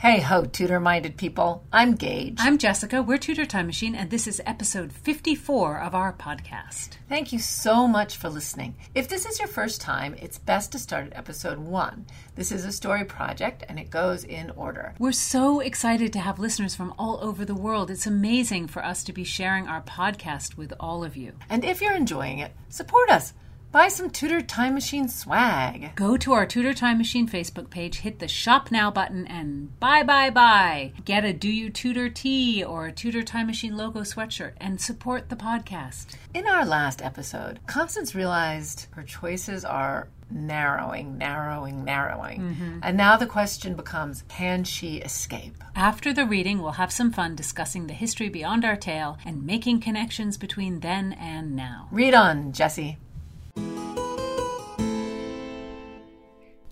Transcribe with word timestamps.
Hey 0.00 0.20
ho, 0.20 0.46
Tudor 0.46 0.80
minded 0.80 1.18
people. 1.18 1.62
I'm 1.70 1.94
Gage. 1.94 2.38
I'm 2.38 2.56
Jessica. 2.56 3.02
We're 3.02 3.18
Tudor 3.18 3.44
Time 3.44 3.66
Machine, 3.66 3.94
and 3.94 4.08
this 4.08 4.26
is 4.26 4.40
episode 4.46 4.94
54 4.94 5.78
of 5.78 5.94
our 5.94 6.14
podcast. 6.14 6.96
Thank 7.06 7.34
you 7.34 7.38
so 7.38 7.86
much 7.86 8.16
for 8.16 8.30
listening. 8.30 8.76
If 8.94 9.08
this 9.08 9.26
is 9.26 9.38
your 9.38 9.46
first 9.46 9.82
time, 9.82 10.14
it's 10.14 10.38
best 10.38 10.72
to 10.72 10.78
start 10.78 11.08
at 11.08 11.18
episode 11.18 11.58
one. 11.58 12.06
This 12.34 12.50
is 12.50 12.64
a 12.64 12.72
story 12.72 13.04
project 13.04 13.62
and 13.68 13.78
it 13.78 13.90
goes 13.90 14.24
in 14.24 14.48
order. 14.52 14.94
We're 14.98 15.12
so 15.12 15.60
excited 15.60 16.14
to 16.14 16.20
have 16.20 16.38
listeners 16.38 16.74
from 16.74 16.94
all 16.98 17.18
over 17.20 17.44
the 17.44 17.54
world. 17.54 17.90
It's 17.90 18.06
amazing 18.06 18.68
for 18.68 18.82
us 18.82 19.04
to 19.04 19.12
be 19.12 19.24
sharing 19.24 19.68
our 19.68 19.82
podcast 19.82 20.56
with 20.56 20.72
all 20.80 21.04
of 21.04 21.14
you. 21.14 21.34
And 21.50 21.62
if 21.62 21.82
you're 21.82 21.92
enjoying 21.94 22.38
it, 22.38 22.52
support 22.70 23.10
us. 23.10 23.34
Buy 23.72 23.86
some 23.86 24.10
Tudor 24.10 24.40
Time 24.40 24.74
Machine 24.74 25.06
swag. 25.08 25.94
Go 25.94 26.16
to 26.16 26.32
our 26.32 26.44
Tudor 26.44 26.74
Time 26.74 26.98
Machine 26.98 27.28
Facebook 27.28 27.70
page, 27.70 27.98
hit 27.98 28.18
the 28.18 28.26
Shop 28.26 28.72
Now 28.72 28.90
button, 28.90 29.28
and 29.28 29.78
buy, 29.78 30.02
buy, 30.02 30.28
buy. 30.28 30.92
Get 31.04 31.24
a 31.24 31.32
Do 31.32 31.48
You 31.48 31.70
Tutor 31.70 32.08
tee 32.08 32.64
or 32.64 32.86
a 32.86 32.92
Tutor 32.92 33.22
Time 33.22 33.46
Machine 33.46 33.76
logo 33.76 34.00
sweatshirt 34.00 34.54
and 34.56 34.80
support 34.80 35.28
the 35.28 35.36
podcast. 35.36 36.16
In 36.34 36.48
our 36.48 36.66
last 36.66 37.00
episode, 37.00 37.60
Constance 37.68 38.12
realized 38.12 38.88
her 38.90 39.04
choices 39.04 39.64
are 39.64 40.08
narrowing, 40.32 41.16
narrowing, 41.16 41.84
narrowing. 41.84 42.40
Mm-hmm. 42.40 42.78
And 42.82 42.96
now 42.96 43.16
the 43.16 43.26
question 43.26 43.76
becomes 43.76 44.24
can 44.26 44.64
she 44.64 44.96
escape? 44.96 45.62
After 45.76 46.12
the 46.12 46.26
reading, 46.26 46.60
we'll 46.60 46.72
have 46.72 46.90
some 46.90 47.12
fun 47.12 47.36
discussing 47.36 47.86
the 47.86 47.94
history 47.94 48.30
beyond 48.30 48.64
our 48.64 48.76
tale 48.76 49.16
and 49.24 49.46
making 49.46 49.78
connections 49.78 50.36
between 50.36 50.80
then 50.80 51.12
and 51.12 51.54
now. 51.54 51.86
Read 51.92 52.14
on, 52.14 52.50
Jessie. 52.50 52.98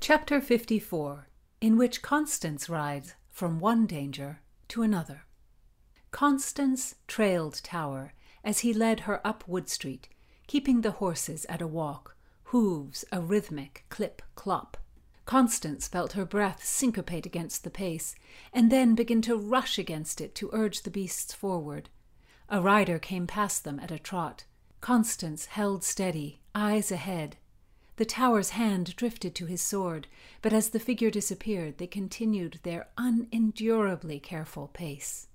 Chapter 0.01 0.41
54 0.41 1.29
In 1.61 1.77
which 1.77 2.01
Constance 2.01 2.71
rides 2.71 3.15
from 3.29 3.61
one 3.61 3.87
danger 3.87 4.41
to 4.69 4.83
another. 4.83 5.25
Constance 6.11 6.95
trailed 7.07 7.61
Tower 7.63 8.15
as 8.43 8.61
he 8.61 8.73
led 8.73 9.01
her 9.01 9.21
up 9.27 9.45
Wood 9.47 9.69
Street, 9.69 10.09
keeping 10.47 10.81
the 10.81 10.93
horses 10.93 11.45
at 11.51 11.61
a 11.61 11.67
walk, 11.67 12.17
hooves 12.45 13.05
a 13.13 13.21
rhythmic 13.21 13.85
clip 13.91 14.23
clop. 14.35 14.79
Constance 15.27 15.87
felt 15.87 16.13
her 16.13 16.25
breath 16.25 16.65
syncopate 16.65 17.27
against 17.27 17.63
the 17.63 17.71
pace, 17.71 18.15
and 18.51 18.73
then 18.73 18.95
begin 18.95 19.21
to 19.21 19.37
rush 19.37 19.79
against 19.79 20.23
it 20.23 20.35
to 20.37 20.49
urge 20.55 20.85
the 20.85 20.91
beasts 20.91 21.35
forward. 21.35 21.91
A 22.49 22.63
rider 22.63 22.99
came 22.99 23.27
past 23.27 23.65
them 23.65 23.79
at 23.79 23.91
a 23.91 23.99
trot. 23.99 24.45
Constance 24.81 25.47
held 25.47 25.85
steady, 25.85 26.41
eyes 26.55 26.91
ahead, 26.93 27.37
the 27.99 28.05
tower's 28.05 28.51
hand 28.51 28.95
drifted 28.95 29.35
to 29.35 29.47
his 29.47 29.61
sword, 29.61 30.07
but 30.41 30.53
as 30.53 30.71
the 30.71 30.79
figure 30.79 31.11
disappeared, 31.11 31.79
they 31.79 31.89
continued 31.89 32.61
their 32.63 32.87
unendurably 32.97 34.21
careful 34.23 34.69
pace. 34.69 35.27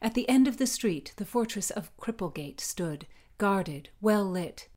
At 0.00 0.14
the 0.14 0.28
end 0.28 0.46
of 0.46 0.56
the 0.56 0.68
street, 0.68 1.14
the 1.16 1.24
fortress 1.24 1.70
of 1.70 1.94
Cripplegate 1.96 2.60
stood, 2.60 3.08
guarded, 3.38 3.88
well 4.00 4.24
lit. 4.24 4.68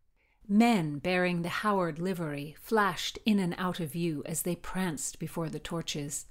Men 0.47 0.97
bearing 0.97 1.43
the 1.43 1.49
Howard 1.49 1.99
livery 1.99 2.55
flashed 2.59 3.19
in 3.27 3.37
and 3.37 3.53
out 3.59 3.79
of 3.79 3.91
view 3.91 4.23
as 4.25 4.41
they 4.41 4.55
pranced 4.55 5.19
before 5.19 5.49
the 5.49 5.59
torches. 5.59 6.25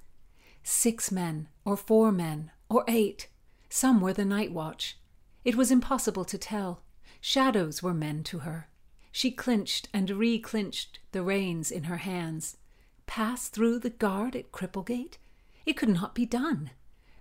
Six 0.64 1.12
men, 1.12 1.46
or 1.64 1.76
four 1.76 2.10
men, 2.10 2.50
or 2.68 2.82
eight. 2.88 3.28
Some 3.68 4.00
were 4.00 4.12
the 4.12 4.24
night 4.24 4.50
watch. 4.50 4.98
It 5.44 5.54
was 5.54 5.70
impossible 5.70 6.24
to 6.24 6.38
tell. 6.38 6.82
Shadows 7.26 7.82
were 7.82 7.94
men 7.94 8.22
to 8.24 8.40
her. 8.40 8.68
She 9.10 9.30
clinched 9.30 9.88
and 9.94 10.10
re-clinched 10.10 10.98
the 11.12 11.22
reins 11.22 11.70
in 11.70 11.84
her 11.84 11.96
hands. 11.96 12.58
Pass 13.06 13.48
through 13.48 13.78
the 13.78 13.88
guard 13.88 14.36
at 14.36 14.52
Cripplegate? 14.52 15.16
It 15.64 15.72
could 15.72 15.88
not 15.88 16.14
be 16.14 16.26
done. 16.26 16.72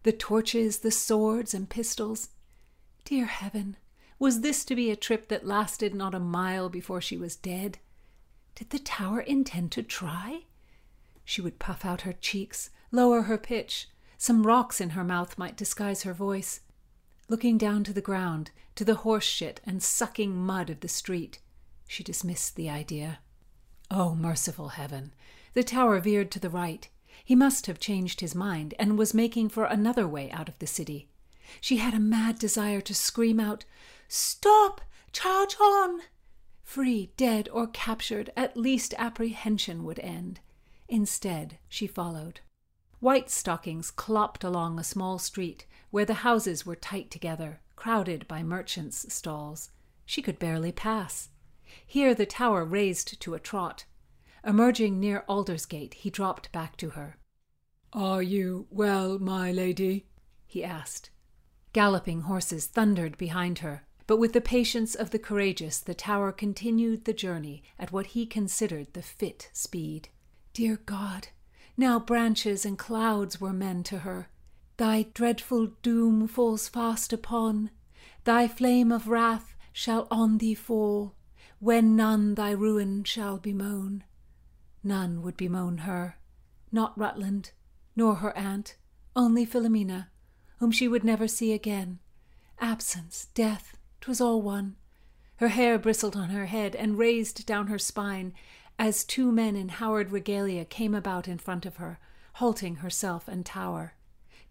The 0.03 0.11
torches, 0.11 0.79
the 0.79 0.91
swords 0.91 1.53
and 1.53 1.69
pistols. 1.69 2.31
Dear 3.05 3.27
heaven, 3.27 3.77
was 4.19 4.42
this 4.42 4.65
to 4.65 4.75
be 4.75 4.92
a 4.92 4.97
trip 4.97 5.30
that 5.30 5.47
lasted 5.47 5.95
not 5.95 6.13
a 6.13 6.19
mile 6.19 6.67
before 6.67 6.99
she 6.99 7.15
was 7.15 7.37
dead? 7.37 7.80
Did 8.55 8.71
the 8.71 8.80
tower 8.80 9.21
intend 9.21 9.71
to 9.71 9.83
try? 9.83 10.42
She 11.23 11.39
would 11.39 11.59
puff 11.59 11.86
out 11.86 12.02
her 12.02 12.11
cheeks, 12.11 12.71
lower 12.92 13.21
her 13.21 13.37
pitch. 13.37 13.87
Some 14.17 14.45
rocks 14.45 14.81
in 14.81 14.89
her 14.89 15.05
mouth 15.05 15.37
might 15.37 15.55
disguise 15.55 16.03
her 16.03 16.13
voice. 16.13 16.59
Looking 17.33 17.58
down 17.58 17.83
to 17.86 17.94
the 17.94 17.99
ground, 17.99 18.52
to 18.76 18.86
the 18.86 18.94
horse 18.94 19.23
shit 19.23 19.60
and 19.66 19.82
sucking 19.82 20.36
mud 20.36 20.70
of 20.70 20.82
the 20.82 20.88
street, 20.88 21.39
she 21.88 22.04
dismissed 22.04 22.55
the 22.55 22.70
idea. 22.70 23.21
Oh, 23.89 24.14
merciful 24.14 24.67
heaven! 24.67 25.16
The 25.55 25.64
tower 25.64 25.99
veered 25.99 26.30
to 26.30 26.39
the 26.39 26.52
right. 26.52 26.88
He 27.26 27.33
must 27.33 27.66
have 27.66 27.80
changed 27.80 28.20
his 28.20 28.36
mind 28.36 28.76
and 28.77 28.99
was 28.99 29.16
making 29.16 29.49
for 29.49 29.66
another 29.66 30.08
way 30.08 30.30
out 30.30 30.48
of 30.48 30.60
the 30.60 30.67
city. 30.67 31.10
She 31.60 31.77
had 31.77 31.95
a 31.95 31.99
mad 31.99 32.38
desire 32.38 32.82
to 32.82 32.93
scream 32.93 33.39
out, 33.39 33.66
Stop! 34.08 34.82
Charge 35.11 35.55
on! 35.60 36.02
Free, 36.61 37.14
dead, 37.17 37.49
or 37.52 37.66
captured, 37.66 38.30
at 38.38 38.55
least 38.55 38.93
apprehension 38.99 39.83
would 39.86 39.98
end. 40.02 40.39
Instead, 40.88 41.58
she 41.67 41.88
followed. 41.88 42.42
White 42.99 43.32
stockings 43.32 43.89
clopped 43.89 44.43
along 44.43 44.77
a 44.77 44.83
small 44.83 45.17
street 45.17 45.66
where 45.93 46.05
the 46.05 46.26
houses 46.26 46.65
were 46.65 46.76
tight 46.76 47.11
together, 47.11 47.61
crowded 47.76 48.27
by 48.27 48.42
merchants' 48.42 49.14
stalls. 49.14 49.70
She 50.08 50.23
could 50.23 50.39
barely 50.39 50.71
pass. 50.71 51.30
Here 51.86 52.15
the 52.15 52.26
tower 52.26 52.65
raised 52.65 53.21
to 53.21 53.36
a 53.36 53.39
trot. 53.39 53.86
Emerging 54.43 54.99
near 54.99 55.23
Aldersgate, 55.30 55.93
he 55.93 56.09
dropped 56.09 56.52
back 56.52 56.77
to 56.77 56.89
her. 56.89 57.17
Are 57.93 58.23
you 58.23 58.65
well, 58.71 59.20
my 59.20 59.52
lady? 59.52 60.08
he 60.48 60.64
asked. 60.64 61.11
Galloping 61.73 62.21
horses 62.21 62.65
thundered 62.65 63.15
behind 63.20 63.60
her, 63.60 63.83
but 64.08 64.17
with 64.17 64.33
the 64.33 64.42
patience 64.42 64.95
of 64.95 65.11
the 65.11 65.20
courageous, 65.20 65.80
the 65.80 65.93
tower 65.93 66.31
continued 66.31 67.05
the 67.05 67.14
journey 67.14 67.61
at 67.77 67.92
what 67.92 68.08
he 68.08 68.25
considered 68.25 68.92
the 68.93 69.04
fit 69.04 69.52
speed. 69.54 70.10
Dear 70.54 70.80
God, 70.87 71.27
now 71.77 71.99
branches 71.99 72.65
and 72.65 72.80
clouds 72.80 73.39
were 73.39 73.54
men 73.54 73.83
to 73.83 73.99
her. 73.99 74.30
Thy 74.78 75.04
dreadful 75.14 75.67
doom 75.82 76.28
falls 76.28 76.67
fast 76.67 77.14
upon, 77.14 77.70
thy 78.23 78.48
flame 78.48 78.92
of 78.92 79.08
wrath 79.08 79.56
shall 79.72 80.08
on 80.10 80.39
thee 80.39 80.56
fall 80.56 81.16
when 81.60 81.95
none 81.95 82.36
thy 82.36 82.52
ruin 82.52 83.04
shall 83.04 83.38
bemoan. 83.38 84.04
None 84.84 85.22
would 85.22 85.38
bemoan 85.38 85.80
her, 85.80 86.17
not 86.72 86.98
Rutland, 86.98 87.52
nor 87.95 88.16
her 88.16 88.36
aunt, 88.38 88.76
only 89.16 89.45
Philomena, 89.45 90.10
whom 90.58 90.72
she 90.72 90.88
would 90.88 91.04
never 91.04 91.28
see 91.28 91.54
again. 91.54 92.00
Absence, 92.60 93.28
death, 93.34 93.78
'twas 94.02 94.20
all 94.20 94.42
one. 94.42 94.76
Her 95.38 95.50
hair 95.50 95.78
bristled 95.80 96.16
on 96.16 96.30
her 96.30 96.48
head 96.48 96.76
and 96.76 96.98
raised 96.98 97.45
down 97.45 97.67
her 97.67 97.80
spine 97.80 98.34
as 98.78 99.04
two 99.04 99.32
men 99.32 99.55
in 99.55 99.70
Howard 99.70 100.11
regalia 100.11 100.66
came 100.66 100.95
about 100.95 101.28
in 101.28 101.38
front 101.38 101.66
of 101.66 101.78
her, 101.78 102.00
halting 102.34 102.78
herself 102.78 103.28
and 103.28 103.45
Tower. 103.45 103.94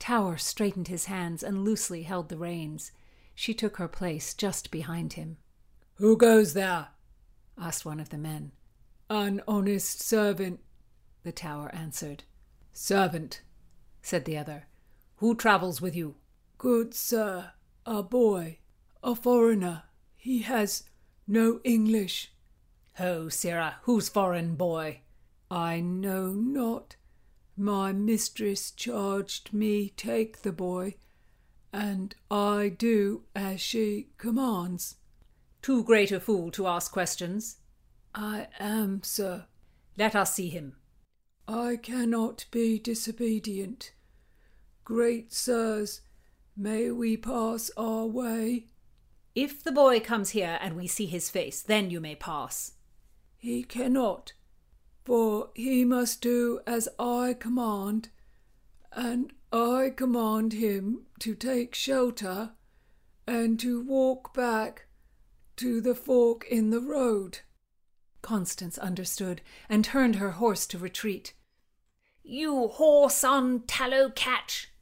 Tower 0.03 0.37
straightened 0.37 0.89
his 0.89 1.05
hands 1.05 1.45
and 1.45 1.65
loosely 1.65 2.03
held 2.03 2.29
the 2.29 2.37
reins. 2.37 2.91
She 3.37 3.55
took 3.55 3.77
her 3.77 3.87
place 3.87 4.35
just 4.35 4.73
behind 4.73 5.13
him. 5.13 5.37
Who 5.95 6.17
goes 6.17 6.55
there? 6.55 6.89
asked 7.57 7.85
one 7.85 8.01
of 8.01 8.09
the 8.09 8.19
men. 8.19 8.51
An 9.09 9.43
honest 9.47 10.03
servant, 10.03 10.59
the 11.23 11.31
tower 11.31 11.73
answered. 11.73 12.25
Servant, 12.73 13.43
said 14.03 14.25
the 14.25 14.37
other. 14.37 14.65
Who 15.19 15.37
travels 15.37 15.81
with 15.81 15.95
you? 15.95 16.17
Good 16.59 16.95
sir, 16.95 17.53
a 17.87 18.03
boy, 18.03 18.59
a 19.05 19.15
foreigner. 19.15 19.85
He 20.17 20.41
has 20.43 20.83
no 21.29 21.61
English. 21.63 22.33
Ho, 22.95 23.29
sirrah, 23.29 23.77
whose 23.83 24.09
foreign 24.09 24.57
boy? 24.57 25.03
I 25.49 25.79
know 25.79 26.33
not. 26.33 26.97
My 27.57 27.93
mistress 27.93 28.71
charged 28.71 29.53
me 29.53 29.91
take 29.97 30.43
the 30.43 30.53
boy, 30.53 30.95
and 31.73 32.15
I 32.31 32.71
do 32.77 33.25
as 33.35 33.61
she 33.61 34.09
commands. 34.19 34.97
Too 35.61 35.85
great 35.85 36.11
a 36.11 36.19
fool 36.19 36.51
to 36.53 36.67
ask 36.67 36.91
questions? 36.91 37.57
I 38.15 38.49
am, 38.59 39.03
sir. 39.03 39.47
Let 39.97 40.17
us 40.17 40.35
see 40.35 40.49
him. 40.49 40.77
I 41.47 41.77
cannot 41.77 42.47
be 42.51 42.79
disobedient. 42.79 43.93
Great 44.85 45.33
sirs, 45.33 46.01
may 46.57 46.91
we 46.91 47.17
pass 47.17 47.71
our 47.77 48.07
way? 48.07 48.67
If 49.35 49.63
the 49.63 49.73
boy 49.73 50.01
comes 50.01 50.31
here 50.31 50.59
and 50.61 50.77
we 50.77 50.87
see 50.87 51.07
his 51.07 51.31
face, 51.31 51.63
then 51.63 51.91
you 51.91 52.01
may 52.01 52.15
pass. 52.15 52.73
He 53.39 53.63
cannot, 53.63 54.33
for 55.05 55.51
he 55.55 55.85
must 55.85 56.21
do 56.21 56.61
as 56.67 56.89
I 56.99 57.35
command, 57.39 58.11
and 58.93 59.33
I 59.53 59.93
command 59.95 60.53
him 60.53 61.07
to 61.21 61.35
take 61.35 61.75
shelter 61.75 62.53
and 63.27 63.59
to 63.61 63.83
walk 63.83 64.35
back 64.35 64.87
to 65.57 65.81
the 65.81 65.95
fork 65.95 66.47
in 66.49 66.71
the 66.71 66.81
road. 66.81 67.41
Constance 68.23 68.79
understood 68.79 69.43
and 69.69 69.85
turned 69.85 70.17
her 70.17 70.33
horse 70.33 70.67
to 70.69 70.79
retreat. 70.79 71.35
You 72.23 72.69
horse 72.69 73.25
on 73.25 73.63
tallow 73.63 74.11
catch! 74.11 74.73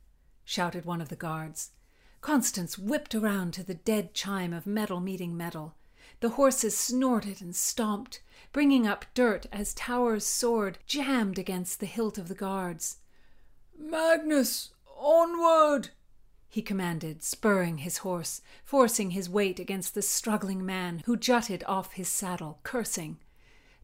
shouted 0.44 0.84
one 0.84 1.00
of 1.00 1.08
the 1.08 1.16
guards. 1.16 1.70
Constance 2.20 2.76
whipped 2.76 3.14
around 3.14 3.54
to 3.54 3.62
the 3.62 3.74
dead 3.74 4.12
chime 4.12 4.52
of 4.52 4.66
metal 4.66 5.00
meeting 5.00 5.36
metal. 5.36 5.74
The 6.20 6.30
horses 6.30 6.76
snorted 6.76 7.40
and 7.40 7.56
stomped, 7.56 8.20
bringing 8.52 8.86
up 8.86 9.06
dirt 9.14 9.46
as 9.50 9.72
Tower's 9.72 10.26
sword 10.26 10.78
jammed 10.86 11.38
against 11.38 11.80
the 11.80 11.86
hilt 11.86 12.18
of 12.18 12.28
the 12.28 12.34
guards. 12.34 12.98
Magnus, 13.78 14.70
onward! 14.98 15.90
he 16.46 16.60
commanded, 16.60 17.22
spurring 17.22 17.78
his 17.78 17.98
horse, 17.98 18.42
forcing 18.62 19.12
his 19.12 19.30
weight 19.30 19.58
against 19.58 19.94
the 19.94 20.02
struggling 20.02 20.66
man 20.66 21.02
who 21.06 21.16
jutted 21.16 21.64
off 21.64 21.92
his 21.92 22.08
saddle, 22.08 22.58
cursing. 22.64 23.18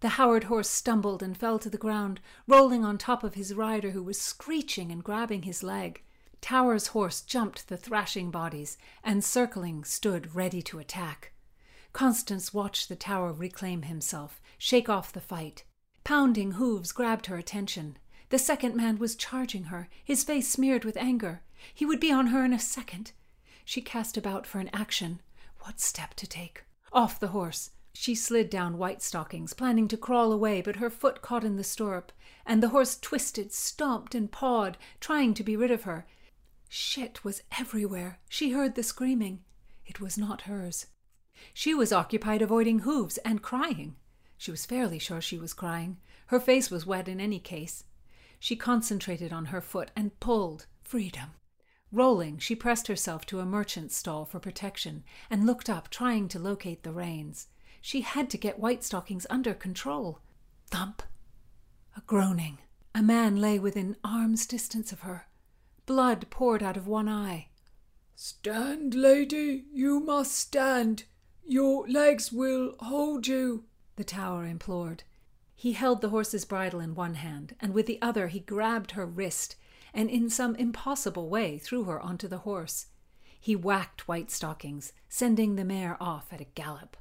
The 0.01 0.11
Howard 0.11 0.45
horse 0.45 0.69
stumbled 0.69 1.23
and 1.23 1.39
fell 1.39 1.59
to 1.61 1.71
the 1.71 1.79
ground, 1.79 2.21
rolling 2.47 2.85
on 2.85 2.99
top 2.99 3.25
of 3.25 3.35
his 3.35 3.55
rider 3.55 3.93
who 3.93 4.03
was 4.03 4.21
screeching 4.21 4.93
and 4.93 5.03
grabbing 5.03 5.43
his 5.43 5.63
leg. 5.63 6.03
Tower's 6.43 6.89
horse 6.89 7.23
jumped 7.23 7.69
the 7.69 7.79
thrashing 7.79 8.31
bodies 8.31 8.77
and, 9.03 9.25
circling, 9.25 9.85
stood 9.85 10.35
ready 10.35 10.61
to 10.63 10.79
attack. 10.79 11.33
Constance 11.97 12.53
watched 12.53 12.91
the 12.91 12.95
tower 12.95 13.33
reclaim 13.33 13.81
himself, 13.81 14.43
shake 14.59 14.87
off 14.87 15.15
the 15.15 15.19
fight. 15.19 15.65
Pounding 16.05 16.53
hooves 16.53 16.93
grabbed 16.93 17.25
her 17.25 17.39
attention. 17.39 17.97
The 18.29 18.39
second 18.39 18.77
man 18.77 18.99
was 18.99 19.17
charging 19.17 19.65
her, 19.73 19.89
his 20.05 20.23
face 20.23 20.47
smeared 20.47 20.85
with 20.85 20.99
anger. 20.99 21.41
He 21.73 21.87
would 21.87 21.99
be 21.99 22.13
on 22.13 22.27
her 22.27 22.45
in 22.45 22.53
a 22.53 22.59
second. 22.59 23.13
She 23.65 23.81
cast 23.81 24.19
about 24.19 24.47
for 24.47 24.59
an 24.59 24.69
action. 24.75 25.23
What 25.61 25.81
step 25.81 26.13
to 26.17 26.27
take? 26.27 26.65
Off 26.93 27.19
the 27.19 27.29
horse. 27.29 27.71
She 27.95 28.15
slid 28.15 28.51
down 28.51 28.77
White 28.77 29.01
Stockings, 29.01 29.55
planning 29.55 29.89
to 29.89 29.97
crawl 29.97 30.33
away, 30.33 30.61
but 30.61 30.77
her 30.77 30.91
foot 30.91 31.23
caught 31.23 31.45
in 31.45 31.57
the 31.57 31.65
stirrup, 31.65 32.13
and 32.45 32.63
the 32.63 32.69
horse 32.69 32.99
twisted, 32.99 33.55
stomped, 33.55 34.15
and 34.15 34.31
pawed, 34.31 34.77
trying 35.01 35.33
to 35.33 35.43
be 35.43 35.57
rid 35.57 35.71
of 35.71 35.85
her. 35.85 36.07
Shit 36.69 37.25
was 37.25 37.43
everywhere. 37.59 38.19
She 38.29 38.51
heard 38.51 38.75
the 38.75 38.83
screaming. 38.83 39.45
It 39.87 39.99
was 39.99 40.19
not 40.19 40.43
hers. 40.43 40.89
She 41.55 41.75
was 41.75 41.93
occupied 41.93 42.43
avoiding 42.43 42.81
hooves 42.81 43.19
and 43.19 43.43
crying. 43.43 43.97
She 44.39 44.51
was 44.51 44.67
fairly 44.67 44.99
sure 44.99 45.21
she 45.21 45.39
was 45.39 45.53
crying. 45.53 45.99
Her 46.27 46.41
face 46.41 46.71
was 46.71 46.87
wet 46.87 47.09
in 47.09 47.21
any 47.21 47.39
case. 47.39 47.85
She 48.39 48.57
concentrated 48.57 49.33
on 49.33 49.47
her 49.47 49.61
foot 49.61 49.91
and 49.97 50.19
pulled. 50.21 50.67
Freedom. 50.83 51.31
Rolling, 51.91 52.39
she 52.39 52.55
pressed 52.55 52.87
herself 52.89 53.25
to 53.27 53.41
a 53.41 53.47
merchant's 53.47 53.97
stall 53.97 54.25
for 54.25 54.39
protection 54.39 55.05
and 55.31 55.47
looked 55.47 55.71
up, 55.71 55.89
trying 55.89 56.29
to 56.29 56.39
locate 56.39 56.83
the 56.83 56.93
reins. 56.93 57.49
She 57.81 58.03
had 58.03 58.29
to 58.31 58.39
get 58.39 58.59
White 58.59 58.85
Stockings 58.85 59.27
under 59.31 59.55
control. 59.55 60.21
Thump. 60.69 61.03
A 61.97 62.01
groaning. 62.03 62.59
A 62.95 63.03
man 63.03 63.37
lay 63.37 63.59
within 63.59 63.97
arm's 64.03 64.47
distance 64.47 64.93
of 64.93 65.01
her. 65.01 65.29
Blood 65.87 66.27
poured 66.31 66.63
out 66.63 66.77
of 66.77 66.87
one 66.87 67.09
eye. 67.09 67.49
Stand, 68.15 68.95
lady, 68.95 69.65
you 69.73 70.01
must 70.01 70.35
stand. 70.35 71.05
Your 71.49 71.87
legs 71.89 72.33
will 72.33 72.75
hold 72.81 73.29
you, 73.29 73.65
the 73.95 74.03
tower 74.03 74.45
implored. 74.45 75.05
He 75.55 75.73
held 75.73 76.01
the 76.01 76.09
horse's 76.09 76.45
bridle 76.45 76.81
in 76.81 76.97
one 76.97 77.15
hand, 77.15 77.55
and 77.61 77.73
with 77.73 77.87
the 77.87 78.03
other 78.03 78.27
he 78.29 78.41
grabbed 78.41 78.91
her 78.93 79.07
wrist 79.07 79.55
and 79.95 80.11
in 80.11 80.29
some 80.29 80.55
impossible 80.57 81.29
way 81.29 81.57
threw 81.57 81.85
her 81.85 82.01
onto 82.01 82.27
the 82.29 82.39
horse. 82.39 82.87
He 83.41 83.55
whacked 83.55 84.09
White 84.09 84.31
Stockings, 84.31 84.93
sending 85.09 85.55
the 85.55 85.65
mare 85.65 85.97
off 86.01 86.33
at 86.33 86.41
a 86.41 86.47
gallop. 86.55 86.97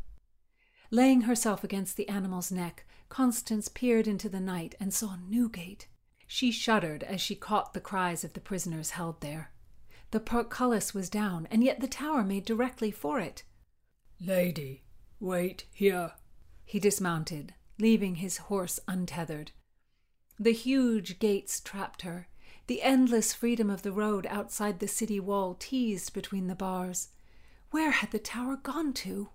Laying 0.91 1.21
herself 1.21 1.63
against 1.63 1.97
the 1.97 2.07
animal's 2.07 2.51
neck, 2.51 2.85
Constance 3.09 3.67
peered 3.67 4.07
into 4.07 4.29
the 4.29 4.39
night 4.39 4.75
and 4.79 4.93
saw 4.93 5.17
Newgate. 5.27 5.87
She 6.27 6.51
shuddered 6.51 7.03
as 7.03 7.19
she 7.19 7.35
caught 7.35 7.73
the 7.73 7.81
cries 7.81 8.23
of 8.23 8.33
the 8.33 8.39
prisoners 8.39 8.91
held 8.91 9.21
there. 9.21 9.51
The 10.11 10.19
portcullis 10.19 10.93
was 10.93 11.09
down, 11.09 11.47
and 11.49 11.63
yet 11.63 11.79
the 11.79 11.87
tower 11.87 12.23
made 12.23 12.45
directly 12.45 12.91
for 12.91 13.19
it. 13.19 13.43
Lady, 14.19 14.83
wait 15.19 15.65
here. 15.71 16.13
He 16.65 16.79
dismounted, 16.79 17.53
leaving 17.79 18.15
his 18.15 18.37
horse 18.37 18.79
untethered. 18.87 19.51
The 20.39 20.53
huge 20.53 21.19
gates 21.19 21.59
trapped 21.59 22.01
her. 22.01 22.27
The 22.67 22.81
endless 22.81 23.33
freedom 23.33 23.69
of 23.69 23.83
the 23.83 23.91
road 23.91 24.25
outside 24.29 24.79
the 24.79 24.87
city 24.87 25.19
wall 25.19 25.55
teased 25.59 26.13
between 26.13 26.47
the 26.47 26.55
bars. 26.55 27.09
Where 27.71 27.91
had 27.91 28.11
the 28.11 28.19
tower 28.19 28.55
gone 28.55 28.93
to? 28.93 29.29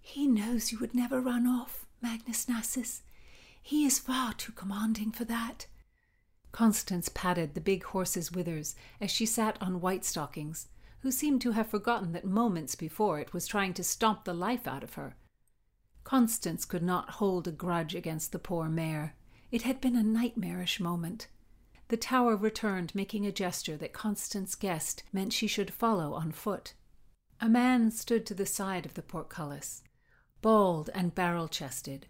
He 0.00 0.26
knows 0.26 0.72
you 0.72 0.78
would 0.78 0.94
never 0.94 1.20
run 1.20 1.46
off, 1.46 1.86
Magnus 2.00 2.48
Nassus. 2.48 3.02
He 3.62 3.84
is 3.84 3.98
far 3.98 4.32
too 4.32 4.52
commanding 4.52 5.12
for 5.12 5.24
that. 5.26 5.66
Constance 6.50 7.10
patted 7.10 7.54
the 7.54 7.60
big 7.60 7.84
horse's 7.84 8.32
withers 8.32 8.74
as 9.00 9.10
she 9.10 9.26
sat 9.26 9.56
on 9.60 9.80
White 9.80 10.04
Stockings, 10.04 10.68
who 11.00 11.10
seemed 11.10 11.40
to 11.40 11.52
have 11.52 11.68
forgotten 11.68 12.12
that 12.12 12.24
moments 12.24 12.74
before 12.74 13.20
it 13.20 13.32
was 13.32 13.46
trying 13.46 13.74
to 13.74 13.84
stomp 13.84 14.24
the 14.24 14.34
life 14.34 14.66
out 14.66 14.82
of 14.82 14.94
her. 14.94 15.16
Constance 16.04 16.64
could 16.64 16.82
not 16.82 17.10
hold 17.10 17.46
a 17.46 17.52
grudge 17.52 17.94
against 17.94 18.32
the 18.32 18.38
poor 18.38 18.68
mare. 18.68 19.14
It 19.50 19.62
had 19.62 19.80
been 19.80 19.96
a 19.96 20.02
nightmarish 20.02 20.80
moment. 20.80 21.28
The 21.88 21.96
tower 21.96 22.36
returned, 22.36 22.94
making 22.94 23.26
a 23.26 23.32
gesture 23.32 23.76
that 23.76 23.92
Constance 23.92 24.54
guessed 24.54 25.02
meant 25.12 25.32
she 25.32 25.46
should 25.46 25.72
follow 25.72 26.14
on 26.14 26.32
foot. 26.32 26.74
A 27.40 27.48
man 27.48 27.90
stood 27.90 28.26
to 28.26 28.34
the 28.34 28.46
side 28.46 28.84
of 28.84 28.94
the 28.94 29.02
portcullis, 29.02 29.82
bald 30.42 30.90
and 30.94 31.14
barrel 31.14 31.48
chested, 31.48 32.06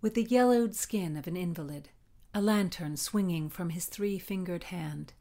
with 0.00 0.14
the 0.14 0.24
yellowed 0.24 0.74
skin 0.74 1.16
of 1.16 1.26
an 1.26 1.36
invalid 1.36 1.90
a 2.32 2.40
lantern 2.40 2.96
swinging 2.96 3.48
from 3.48 3.70
his 3.70 3.86
three 3.86 4.18
fingered 4.18 4.64
hand. 4.64 5.12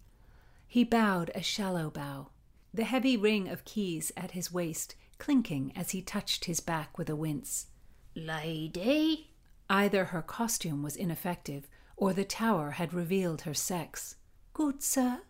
He 0.68 0.83
bowed 0.83 1.31
a 1.33 1.42
shallow 1.42 1.89
bow, 1.89 2.30
the 2.74 2.83
heavy 2.83 3.18
ring 3.18 3.48
of 3.48 3.66
keys 3.66 4.12
at 4.16 4.31
his 4.31 4.51
waist 4.51 4.95
clinking 5.18 5.74
as 5.75 5.92
he 5.92 6.01
touched 6.01 6.45
his 6.45 6.60
back 6.60 6.98
with 6.98 7.10
a 7.10 7.16
wince. 7.16 7.68
Lady? 8.16 9.31
Either 9.69 10.06
her 10.06 10.21
costume 10.21 10.81
was 10.81 10.95
ineffective, 10.95 11.68
or 11.98 12.13
the 12.13 12.24
tower 12.24 12.71
had 12.71 12.94
revealed 12.94 13.42
her 13.42 13.54
sex. 13.54 14.16
Good 14.54 14.81
sir. 14.81 15.21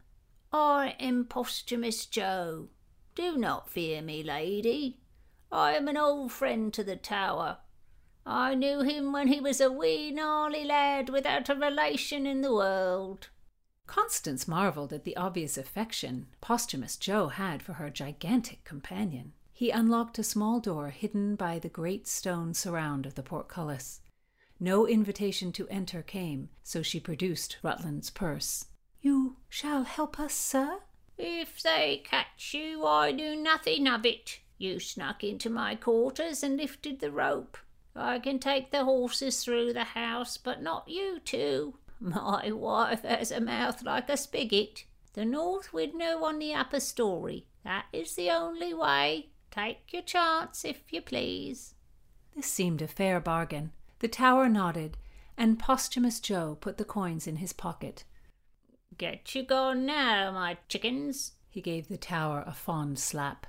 I 0.53 0.95
am 0.99 1.25
Posthumus 1.25 2.05
Joe. 2.05 2.69
Do 3.15 3.37
not 3.37 3.69
fear 3.69 4.01
me, 4.01 4.23
lady. 4.23 4.99
I 5.51 5.73
am 5.73 5.87
an 5.87 5.97
old 5.97 6.31
friend 6.31 6.71
to 6.73 6.83
the 6.83 6.95
tower, 6.95 7.57
I 8.31 8.53
knew 8.53 8.81
him 8.81 9.11
when 9.11 9.27
he 9.27 9.39
was 9.39 9.59
a 9.59 9.71
wee 9.71 10.11
gnarly 10.11 10.63
lad 10.63 11.09
without 11.09 11.49
a 11.49 11.55
relation 11.55 12.27
in 12.27 12.41
the 12.41 12.53
world. 12.53 13.29
Constance 13.89 14.47
marvelled 14.47 14.93
at 14.93 15.03
the 15.03 15.17
obvious 15.17 15.57
affection 15.57 16.27
Posthumus 16.41 16.95
Joe 16.95 17.29
had 17.29 17.63
for 17.63 17.73
her 17.73 17.89
gigantic 17.89 18.63
companion. 18.63 19.33
He 19.51 19.71
unlocked 19.71 20.19
a 20.19 20.23
small 20.23 20.59
door 20.59 20.91
hidden 20.91 21.35
by 21.35 21.57
the 21.57 21.69
great 21.69 22.07
stone 22.07 22.53
surround 22.53 23.07
of 23.07 23.15
the 23.15 23.23
portcullis. 23.23 24.01
No 24.59 24.87
invitation 24.87 25.51
to 25.53 25.67
enter 25.69 26.03
came, 26.03 26.49
so 26.61 26.83
she 26.83 26.99
produced 26.99 27.57
Rutland's 27.63 28.11
purse. 28.11 28.67
You 29.01 29.37
shall 29.49 29.85
help 29.85 30.19
us, 30.19 30.35
sir? 30.35 30.81
If 31.17 31.59
they 31.63 32.03
catch 32.05 32.53
you, 32.53 32.85
I 32.85 33.11
do 33.11 33.35
nothing 33.35 33.87
of 33.87 34.05
it. 34.05 34.39
You 34.59 34.79
snuck 34.79 35.23
into 35.23 35.49
my 35.49 35.73
quarters 35.73 36.43
and 36.43 36.57
lifted 36.57 36.99
the 36.99 37.09
rope. 37.09 37.57
I 37.95 38.19
can 38.19 38.37
take 38.37 38.69
the 38.69 38.83
horses 38.83 39.43
through 39.43 39.73
the 39.73 39.83
house, 39.83 40.37
but 40.37 40.61
not 40.61 40.87
you 40.87 41.19
two. 41.25 41.73
My 41.99 42.51
wife 42.51 43.01
has 43.03 43.31
a 43.31 43.41
mouth 43.41 43.83
like 43.83 44.09
a 44.09 44.17
spigot. 44.17 44.85
The 45.13 45.25
north 45.25 45.73
window 45.73 46.23
on 46.23 46.39
the 46.39 46.53
upper 46.53 46.79
story. 46.79 47.47
That 47.63 47.85
is 47.91 48.15
the 48.15 48.29
only 48.29 48.73
way. 48.73 49.29
Take 49.51 49.91
your 49.91 50.03
chance, 50.03 50.63
if 50.63 50.81
you 50.91 51.01
please. 51.01 51.73
This 52.35 52.45
seemed 52.45 52.81
a 52.81 52.87
fair 52.87 53.19
bargain. 53.19 53.71
The 53.99 54.07
tower 54.07 54.47
nodded, 54.47 54.97
and 55.37 55.59
Posthumus 55.59 56.19
Joe 56.19 56.57
put 56.61 56.77
the 56.77 56.85
coins 56.85 57.27
in 57.27 57.37
his 57.37 57.53
pocket. 57.53 58.05
Get 58.97 59.35
you 59.35 59.43
gone 59.43 59.85
now, 59.85 60.31
my 60.31 60.57
chickens. 60.67 61.33
He 61.49 61.61
gave 61.61 61.87
the 61.87 61.97
tower 61.97 62.43
a 62.45 62.53
fond 62.53 62.99
slap. 62.99 63.47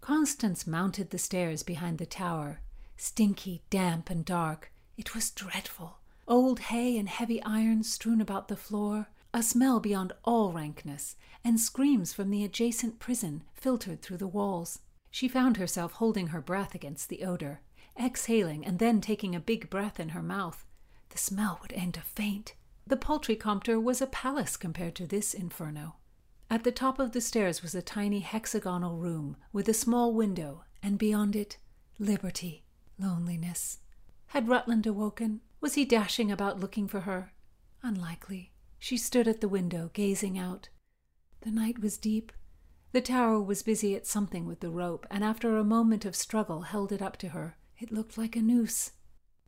Constance 0.00 0.66
mounted 0.66 1.10
the 1.10 1.18
stairs 1.18 1.62
behind 1.62 1.98
the 1.98 2.06
tower 2.06 2.60
Stinky, 2.96 3.62
damp, 3.68 4.08
and 4.08 4.24
dark. 4.24 4.72
It 4.96 5.14
was 5.14 5.30
dreadful. 5.30 5.98
Old 6.28 6.58
hay 6.58 6.98
and 6.98 7.08
heavy 7.08 7.40
iron 7.42 7.84
strewn 7.84 8.20
about 8.20 8.48
the 8.48 8.56
floor, 8.56 9.08
a 9.32 9.42
smell 9.42 9.78
beyond 9.78 10.12
all 10.24 10.52
rankness, 10.52 11.14
and 11.44 11.60
screams 11.60 12.12
from 12.12 12.30
the 12.30 12.42
adjacent 12.42 12.98
prison 12.98 13.44
filtered 13.54 14.02
through 14.02 14.16
the 14.16 14.26
walls. 14.26 14.80
She 15.10 15.28
found 15.28 15.56
herself 15.56 15.92
holding 15.92 16.28
her 16.28 16.40
breath 16.40 16.74
against 16.74 17.08
the 17.08 17.24
odor, 17.24 17.60
exhaling 17.98 18.66
and 18.66 18.78
then 18.78 19.00
taking 19.00 19.34
a 19.34 19.40
big 19.40 19.70
breath 19.70 20.00
in 20.00 20.10
her 20.10 20.22
mouth. 20.22 20.66
The 21.10 21.18
smell 21.18 21.58
would 21.62 21.72
end 21.72 21.96
a 21.96 22.00
faint. 22.00 22.54
The 22.86 22.96
poultry 22.96 23.36
compter 23.36 23.80
was 23.80 24.02
a 24.02 24.06
palace 24.06 24.56
compared 24.56 24.96
to 24.96 25.06
this 25.06 25.32
inferno. 25.32 25.96
At 26.50 26.64
the 26.64 26.72
top 26.72 26.98
of 26.98 27.12
the 27.12 27.20
stairs 27.20 27.62
was 27.62 27.74
a 27.74 27.82
tiny 27.82 28.20
hexagonal 28.20 28.96
room 28.96 29.36
with 29.52 29.68
a 29.68 29.74
small 29.74 30.12
window, 30.12 30.64
and 30.82 30.98
beyond 30.98 31.36
it, 31.36 31.58
liberty. 31.98 32.64
Loneliness. 32.98 33.78
Had 34.28 34.48
Rutland 34.48 34.86
awoken? 34.86 35.40
Was 35.60 35.74
he 35.74 35.84
dashing 35.84 36.30
about 36.30 36.60
looking 36.60 36.86
for 36.88 37.00
her? 37.00 37.32
Unlikely. 37.82 38.52
She 38.78 38.96
stood 38.96 39.26
at 39.26 39.40
the 39.40 39.48
window, 39.48 39.90
gazing 39.92 40.38
out. 40.38 40.68
The 41.40 41.50
night 41.50 41.80
was 41.80 41.98
deep. 41.98 42.32
The 42.92 43.00
tower 43.00 43.40
was 43.40 43.62
busy 43.62 43.94
at 43.94 44.06
something 44.06 44.46
with 44.46 44.60
the 44.60 44.70
rope, 44.70 45.06
and 45.10 45.24
after 45.24 45.56
a 45.56 45.64
moment 45.64 46.04
of 46.04 46.16
struggle 46.16 46.62
held 46.62 46.92
it 46.92 47.02
up 47.02 47.16
to 47.18 47.28
her. 47.28 47.56
It 47.78 47.92
looked 47.92 48.16
like 48.16 48.36
a 48.36 48.42
noose. 48.42 48.92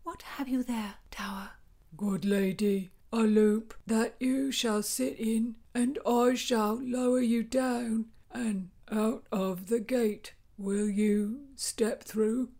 What 0.02 0.22
have 0.22 0.48
you 0.48 0.62
there, 0.62 0.94
tower? 1.10 1.50
Good 1.96 2.24
lady, 2.24 2.90
a 3.12 3.20
loop 3.20 3.74
that 3.86 4.14
you 4.20 4.52
shall 4.52 4.82
sit 4.82 5.18
in, 5.18 5.56
and 5.74 5.98
I 6.06 6.34
shall 6.34 6.78
lower 6.82 7.20
you 7.20 7.42
down 7.42 8.06
and 8.30 8.70
out 8.90 9.24
of 9.32 9.68
the 9.68 9.80
gate. 9.80 10.34
Will 10.56 10.88
you 10.88 11.46
step 11.56 12.04
through? 12.04 12.50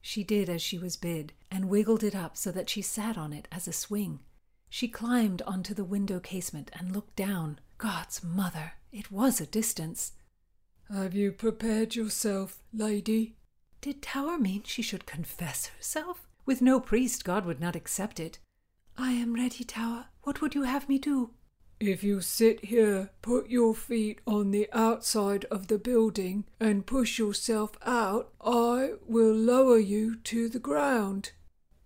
She 0.00 0.24
did 0.24 0.50
as 0.50 0.60
she 0.60 0.78
was 0.78 0.96
bid, 0.96 1.32
and 1.54 1.68
wiggled 1.68 2.02
it 2.02 2.16
up 2.16 2.36
so 2.36 2.50
that 2.50 2.68
she 2.68 2.82
sat 2.82 3.16
on 3.16 3.32
it 3.32 3.46
as 3.52 3.68
a 3.68 3.72
swing. 3.72 4.18
She 4.68 4.88
climbed 4.88 5.40
onto 5.42 5.72
the 5.72 5.84
window 5.84 6.18
casement 6.18 6.68
and 6.76 6.92
looked 6.92 7.14
down. 7.14 7.60
God's 7.78 8.24
mother, 8.24 8.72
it 8.90 9.12
was 9.12 9.40
a 9.40 9.46
distance. 9.46 10.12
Have 10.92 11.14
you 11.14 11.30
prepared 11.30 11.94
yourself, 11.94 12.58
lady? 12.72 13.36
Did 13.80 14.02
Tower 14.02 14.36
mean 14.36 14.64
she 14.64 14.82
should 14.82 15.06
confess 15.06 15.66
herself? 15.66 16.26
With 16.44 16.60
no 16.60 16.80
priest, 16.80 17.24
God 17.24 17.46
would 17.46 17.60
not 17.60 17.76
accept 17.76 18.18
it. 18.18 18.40
I 18.98 19.12
am 19.12 19.34
ready, 19.34 19.62
Tower. 19.62 20.06
What 20.24 20.40
would 20.40 20.56
you 20.56 20.62
have 20.62 20.88
me 20.88 20.98
do? 20.98 21.30
If 21.78 22.02
you 22.02 22.20
sit 22.20 22.64
here, 22.66 23.10
put 23.22 23.50
your 23.50 23.74
feet 23.74 24.20
on 24.26 24.50
the 24.50 24.68
outside 24.72 25.44
of 25.50 25.66
the 25.68 25.78
building, 25.78 26.46
and 26.58 26.86
push 26.86 27.18
yourself 27.18 27.72
out, 27.84 28.32
I 28.40 28.94
will 29.06 29.34
lower 29.34 29.78
you 29.78 30.16
to 30.16 30.48
the 30.48 30.58
ground. 30.58 31.32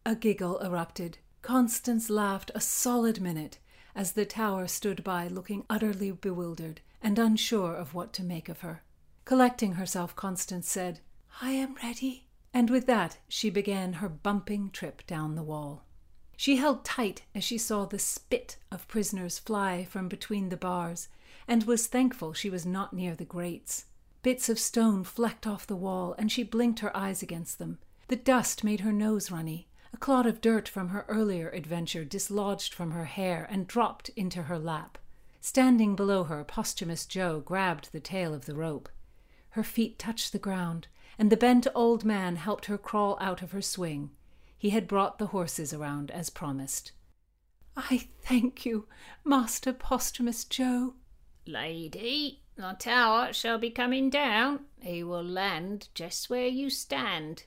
A 0.08 0.14
giggle 0.14 0.58
erupted. 0.60 1.18
Constance 1.42 2.08
laughed 2.08 2.50
a 2.54 2.62
solid 2.62 3.20
minute 3.20 3.58
as 3.94 4.12
the 4.12 4.24
tower 4.24 4.66
stood 4.66 5.04
by 5.04 5.28
looking 5.28 5.66
utterly 5.68 6.12
bewildered 6.12 6.80
and 7.02 7.18
unsure 7.18 7.74
of 7.74 7.92
what 7.92 8.14
to 8.14 8.24
make 8.24 8.48
of 8.48 8.60
her. 8.60 8.82
Collecting 9.26 9.72
herself, 9.72 10.16
Constance 10.16 10.66
said, 10.66 11.00
I 11.42 11.50
am 11.50 11.76
ready. 11.82 12.24
And 12.54 12.70
with 12.70 12.86
that, 12.86 13.18
she 13.28 13.50
began 13.50 13.92
her 14.00 14.08
bumping 14.08 14.70
trip 14.70 15.06
down 15.06 15.34
the 15.34 15.42
wall. 15.42 15.84
She 16.38 16.56
held 16.56 16.86
tight 16.86 17.24
as 17.34 17.44
she 17.44 17.58
saw 17.58 17.84
the 17.84 17.98
spit 17.98 18.56
of 18.72 18.88
prisoners 18.88 19.38
fly 19.38 19.84
from 19.84 20.08
between 20.08 20.48
the 20.48 20.56
bars, 20.56 21.08
and 21.46 21.64
was 21.64 21.86
thankful 21.86 22.32
she 22.32 22.48
was 22.48 22.64
not 22.64 22.94
near 22.94 23.14
the 23.14 23.26
grates. 23.26 23.84
Bits 24.22 24.48
of 24.48 24.58
stone 24.58 25.04
flecked 25.04 25.46
off 25.46 25.66
the 25.66 25.76
wall, 25.76 26.14
and 26.16 26.32
she 26.32 26.44
blinked 26.44 26.80
her 26.80 26.96
eyes 26.96 27.22
against 27.22 27.58
them. 27.58 27.76
The 28.06 28.16
dust 28.16 28.64
made 28.64 28.80
her 28.80 28.92
nose 28.92 29.30
runny. 29.30 29.67
A 29.92 29.96
clod 29.96 30.26
of 30.26 30.40
dirt 30.40 30.68
from 30.68 30.88
her 30.88 31.04
earlier 31.08 31.48
adventure 31.50 32.04
dislodged 32.04 32.74
from 32.74 32.90
her 32.90 33.06
hair 33.06 33.46
and 33.50 33.66
dropped 33.66 34.10
into 34.10 34.44
her 34.44 34.58
lap. 34.58 34.98
Standing 35.40 35.96
below 35.96 36.24
her, 36.24 36.44
Posthumus 36.44 37.06
Joe 37.06 37.40
grabbed 37.40 37.92
the 37.92 38.00
tail 38.00 38.34
of 38.34 38.46
the 38.46 38.54
rope. 38.54 38.88
Her 39.50 39.64
feet 39.64 39.98
touched 39.98 40.32
the 40.32 40.38
ground, 40.38 40.88
and 41.18 41.30
the 41.30 41.36
bent 41.36 41.66
old 41.74 42.04
man 42.04 42.36
helped 42.36 42.66
her 42.66 42.78
crawl 42.78 43.16
out 43.20 43.42
of 43.42 43.52
her 43.52 43.62
swing. 43.62 44.10
He 44.56 44.70
had 44.70 44.88
brought 44.88 45.18
the 45.18 45.28
horses 45.28 45.72
around 45.72 46.10
as 46.10 46.30
promised. 46.30 46.92
I 47.76 48.08
thank 48.22 48.66
you, 48.66 48.86
Master 49.24 49.72
Posthumus 49.72 50.44
Joe. 50.44 50.94
Lady, 51.46 52.42
the 52.56 52.76
tower 52.78 53.32
shall 53.32 53.56
be 53.56 53.70
coming 53.70 54.10
down. 54.10 54.66
He 54.80 55.02
will 55.02 55.24
land 55.24 55.88
just 55.94 56.28
where 56.28 56.48
you 56.48 56.70
stand. 56.70 57.44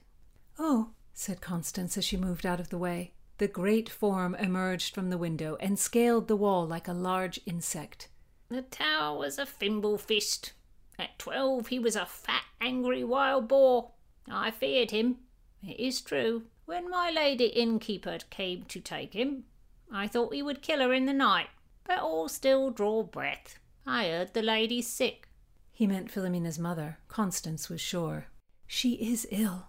Oh, 0.57 0.91
said 1.13 1.41
Constance 1.41 1.97
as 1.97 2.05
she 2.05 2.17
moved 2.17 2.45
out 2.45 2.59
of 2.59 2.69
the 2.69 2.77
way. 2.77 3.13
The 3.37 3.47
great 3.47 3.89
form 3.89 4.35
emerged 4.35 4.93
from 4.93 5.09
the 5.09 5.17
window 5.17 5.57
and 5.59 5.79
scaled 5.79 6.27
the 6.27 6.35
wall 6.35 6.67
like 6.67 6.87
a 6.87 6.93
large 6.93 7.39
insect. 7.45 8.07
The 8.49 8.61
tower 8.61 9.17
was 9.17 9.39
a 9.39 9.45
thimble 9.45 9.97
fist. 9.97 10.53
At 10.99 11.17
twelve 11.17 11.67
he 11.67 11.79
was 11.79 11.95
a 11.95 12.05
fat, 12.05 12.43
angry 12.59 13.03
wild 13.03 13.47
boar. 13.47 13.91
I 14.29 14.51
feared 14.51 14.91
him. 14.91 15.17
It 15.63 15.79
is 15.79 16.01
true. 16.01 16.43
When 16.65 16.89
my 16.89 17.09
lady 17.09 17.45
innkeeper 17.45 18.19
came 18.29 18.63
to 18.65 18.79
take 18.79 19.13
him, 19.13 19.45
I 19.91 20.07
thought 20.07 20.33
he 20.33 20.43
would 20.43 20.61
kill 20.61 20.79
her 20.79 20.93
in 20.93 21.05
the 21.05 21.13
night, 21.13 21.47
but 21.85 21.99
all 21.99 22.29
still 22.29 22.69
draw 22.69 23.03
breath. 23.03 23.57
I 23.85 24.05
heard 24.05 24.33
the 24.33 24.43
lady's 24.43 24.87
sick. 24.87 25.27
He 25.71 25.87
meant 25.87 26.11
Philomena's 26.11 26.59
mother. 26.59 26.99
Constance 27.07 27.67
was 27.69 27.81
sure. 27.81 28.27
She 28.67 28.93
is 28.93 29.27
ill. 29.31 29.65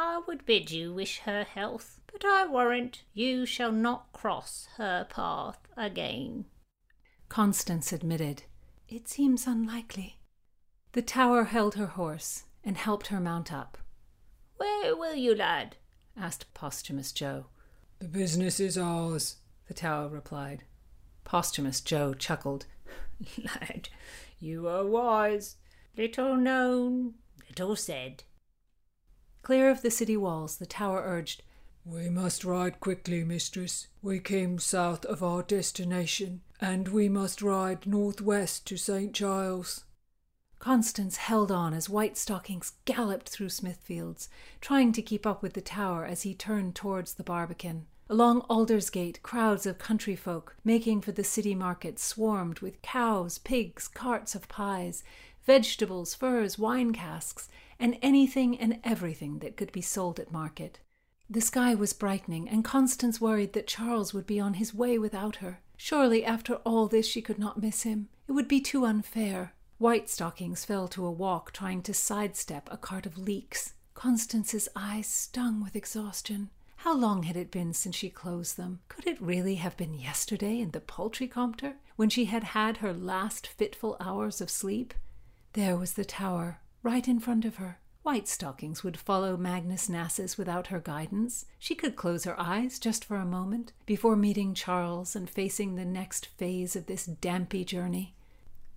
I 0.00 0.22
would 0.28 0.46
bid 0.46 0.70
you 0.70 0.94
wish 0.94 1.18
her 1.20 1.42
health, 1.42 2.00
but 2.12 2.24
I 2.24 2.46
warrant 2.46 3.02
you 3.14 3.44
shall 3.44 3.72
not 3.72 4.12
cross 4.12 4.68
her 4.76 5.04
path 5.10 5.58
again. 5.76 6.44
Constance 7.28 7.92
admitted. 7.92 8.44
It 8.88 9.08
seems 9.08 9.48
unlikely. 9.48 10.20
The 10.92 11.02
tower 11.02 11.44
held 11.44 11.74
her 11.74 11.86
horse 11.86 12.44
and 12.62 12.76
helped 12.76 13.08
her 13.08 13.18
mount 13.18 13.52
up. 13.52 13.76
Where 14.56 14.94
will 14.94 15.16
you, 15.16 15.34
lad? 15.34 15.76
asked 16.16 16.54
Posthumus 16.54 17.10
Joe. 17.10 17.46
The 17.98 18.06
business 18.08 18.60
is 18.60 18.78
ours, 18.78 19.38
the 19.66 19.74
tower 19.74 20.08
replied. 20.08 20.62
Posthumus 21.24 21.80
Joe 21.80 22.14
chuckled. 22.14 22.66
Lad, 23.44 23.88
you 24.38 24.68
are 24.68 24.86
wise. 24.86 25.56
Little 25.96 26.36
known, 26.36 27.14
little 27.48 27.74
said. 27.74 28.22
Clear 29.48 29.70
of 29.70 29.80
the 29.80 29.90
city 29.90 30.14
walls, 30.14 30.58
the 30.58 30.66
tower 30.66 31.02
urged, 31.02 31.42
We 31.82 32.10
must 32.10 32.44
ride 32.44 32.80
quickly, 32.80 33.24
mistress. 33.24 33.86
We 34.02 34.20
came 34.20 34.58
south 34.58 35.06
of 35.06 35.22
our 35.22 35.42
destination, 35.42 36.42
and 36.60 36.88
we 36.88 37.08
must 37.08 37.40
ride 37.40 37.86
northwest 37.86 38.66
to 38.66 38.76
St. 38.76 39.14
Giles. 39.14 39.84
Constance 40.58 41.16
held 41.16 41.50
on 41.50 41.72
as 41.72 41.88
White 41.88 42.18
Stockings 42.18 42.74
galloped 42.84 43.30
through 43.30 43.48
Smithfields, 43.48 44.28
trying 44.60 44.92
to 44.92 45.00
keep 45.00 45.26
up 45.26 45.42
with 45.42 45.54
the 45.54 45.62
tower 45.62 46.04
as 46.04 46.24
he 46.24 46.34
turned 46.34 46.74
towards 46.74 47.14
the 47.14 47.24
Barbican. 47.24 47.86
Along 48.10 48.42
Aldersgate, 48.50 49.22
crowds 49.22 49.64
of 49.64 49.78
country 49.78 50.16
folk 50.16 50.56
making 50.62 51.00
for 51.00 51.12
the 51.12 51.24
city 51.24 51.54
market 51.54 51.98
swarmed 51.98 52.60
with 52.60 52.82
cows, 52.82 53.38
pigs, 53.38 53.88
carts 53.88 54.34
of 54.34 54.46
pies, 54.48 55.02
vegetables, 55.48 56.14
furs, 56.14 56.58
wine 56.58 56.92
casks, 56.92 57.48
and 57.80 57.96
anything 58.02 58.54
and 58.58 58.78
everything 58.84 59.38
that 59.38 59.56
could 59.56 59.72
be 59.72 59.80
sold 59.80 60.20
at 60.20 60.30
market. 60.30 60.78
The 61.30 61.40
sky 61.40 61.74
was 61.74 61.94
brightening, 61.94 62.50
and 62.50 62.62
Constance 62.62 63.18
worried 63.18 63.54
that 63.54 63.66
Charles 63.66 64.12
would 64.12 64.26
be 64.26 64.38
on 64.38 64.54
his 64.54 64.74
way 64.74 64.98
without 64.98 65.36
her. 65.36 65.60
Surely, 65.78 66.22
after 66.22 66.56
all 66.66 66.86
this, 66.86 67.06
she 67.06 67.22
could 67.22 67.38
not 67.38 67.62
miss 67.62 67.84
him. 67.84 68.10
It 68.28 68.32
would 68.32 68.46
be 68.46 68.60
too 68.60 68.84
unfair. 68.84 69.54
White 69.78 70.10
Stockings 70.10 70.66
fell 70.66 70.86
to 70.88 71.06
a 71.06 71.10
walk, 71.10 71.52
trying 71.52 71.80
to 71.84 71.94
sidestep 71.94 72.68
a 72.70 72.76
cart 72.76 73.06
of 73.06 73.16
leeks. 73.16 73.72
Constance's 73.94 74.68
eyes 74.76 75.06
stung 75.06 75.62
with 75.62 75.74
exhaustion. 75.74 76.50
How 76.76 76.94
long 76.94 77.22
had 77.22 77.38
it 77.38 77.50
been 77.50 77.72
since 77.72 77.96
she 77.96 78.10
closed 78.10 78.58
them? 78.58 78.80
Could 78.88 79.06
it 79.06 79.20
really 79.22 79.54
have 79.54 79.78
been 79.78 79.94
yesterday 79.94 80.60
in 80.60 80.72
the 80.72 80.80
poultry 80.80 81.26
compter, 81.26 81.76
when 81.96 82.10
she 82.10 82.26
had 82.26 82.44
had 82.44 82.76
her 82.76 82.92
last 82.92 83.46
fitful 83.46 83.96
hours 83.98 84.42
of 84.42 84.50
sleep? 84.50 84.92
There 85.58 85.76
was 85.76 85.94
the 85.94 86.04
tower, 86.04 86.60
right 86.84 87.08
in 87.08 87.18
front 87.18 87.44
of 87.44 87.56
her. 87.56 87.80
White 88.04 88.28
Stockings 88.28 88.84
would 88.84 88.96
follow 88.96 89.36
Magnus 89.36 89.88
Nassus 89.88 90.38
without 90.38 90.68
her 90.68 90.78
guidance. 90.78 91.46
She 91.58 91.74
could 91.74 91.96
close 91.96 92.22
her 92.22 92.40
eyes 92.40 92.78
just 92.78 93.04
for 93.04 93.16
a 93.16 93.24
moment 93.24 93.72
before 93.84 94.14
meeting 94.14 94.54
Charles 94.54 95.16
and 95.16 95.28
facing 95.28 95.74
the 95.74 95.84
next 95.84 96.26
phase 96.26 96.76
of 96.76 96.86
this 96.86 97.06
dampy 97.06 97.64
journey. 97.64 98.14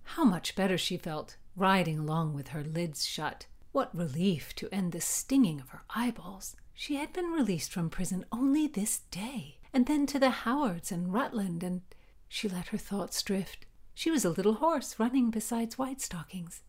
How 0.02 0.24
much 0.24 0.56
better 0.56 0.76
she 0.76 0.96
felt, 0.96 1.36
riding 1.54 2.00
along 2.00 2.34
with 2.34 2.48
her 2.48 2.64
lids 2.64 3.06
shut. 3.06 3.46
What 3.70 3.96
relief 3.96 4.52
to 4.56 4.68
end 4.74 4.90
the 4.90 5.00
stinging 5.00 5.60
of 5.60 5.68
her 5.68 5.84
eyeballs. 5.90 6.56
She 6.74 6.96
had 6.96 7.12
been 7.12 7.30
released 7.30 7.72
from 7.72 7.90
prison 7.90 8.24
only 8.32 8.66
this 8.66 9.02
day, 9.12 9.58
and 9.72 9.86
then 9.86 10.04
to 10.06 10.18
the 10.18 10.30
Howards 10.30 10.90
and 10.90 11.14
Rutland, 11.14 11.62
and 11.62 11.82
she 12.26 12.48
let 12.48 12.66
her 12.70 12.76
thoughts 12.76 13.22
drift. 13.22 13.66
She 13.94 14.10
was 14.10 14.24
a 14.24 14.30
little 14.30 14.54
horse 14.54 14.98
running 14.98 15.30
beside 15.30 15.74
White 15.74 16.00
Stockings, 16.00 16.62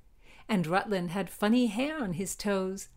and 0.48 0.68
Rutland 0.68 1.12
had 1.12 1.30
funny 1.30 1.68
hair 1.68 2.02
on 2.02 2.14
his 2.14 2.36
toes. 2.36 2.90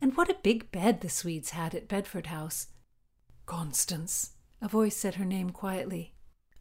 And 0.00 0.16
what 0.16 0.30
a 0.30 0.36
big 0.42 0.70
bed 0.70 1.00
the 1.00 1.08
Swedes 1.08 1.50
had 1.50 1.74
at 1.74 1.88
Bedford 1.88 2.26
House. 2.26 2.68
Constance, 3.46 4.32
a 4.60 4.68
voice 4.68 4.96
said 4.96 5.16
her 5.16 5.24
name 5.24 5.50
quietly. 5.50 6.14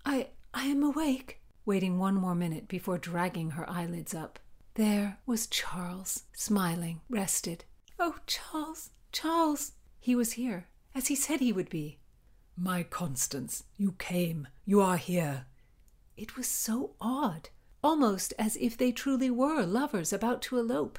I 0.05 0.29
I 0.53 0.65
am 0.65 0.83
awake 0.83 1.41
waiting 1.65 1.97
one 1.97 2.15
more 2.15 2.35
minute 2.35 2.67
before 2.67 2.97
dragging 2.97 3.51
her 3.51 3.69
eyelids 3.69 4.13
up. 4.13 4.39
There 4.75 5.19
was 5.25 5.47
Charles, 5.47 6.23
smiling, 6.33 7.01
rested. 7.09 7.65
Oh, 7.99 8.15
Charles, 8.27 8.89
Charles! 9.11 9.73
He 9.99 10.15
was 10.15 10.33
here, 10.33 10.67
as 10.93 11.07
he 11.07 11.15
said 11.15 11.39
he 11.39 11.53
would 11.53 11.69
be. 11.69 11.99
My 12.57 12.83
Constance, 12.83 13.63
you 13.77 13.93
came. 13.93 14.47
You 14.65 14.81
are 14.81 14.97
here. 14.97 15.45
It 16.17 16.35
was 16.35 16.47
so 16.47 16.95
odd, 16.99 17.49
almost 17.83 18.33
as 18.39 18.55
if 18.57 18.77
they 18.77 18.91
truly 18.91 19.29
were 19.29 19.63
lovers 19.63 20.13
about 20.13 20.41
to 20.41 20.57
elope. 20.57 20.97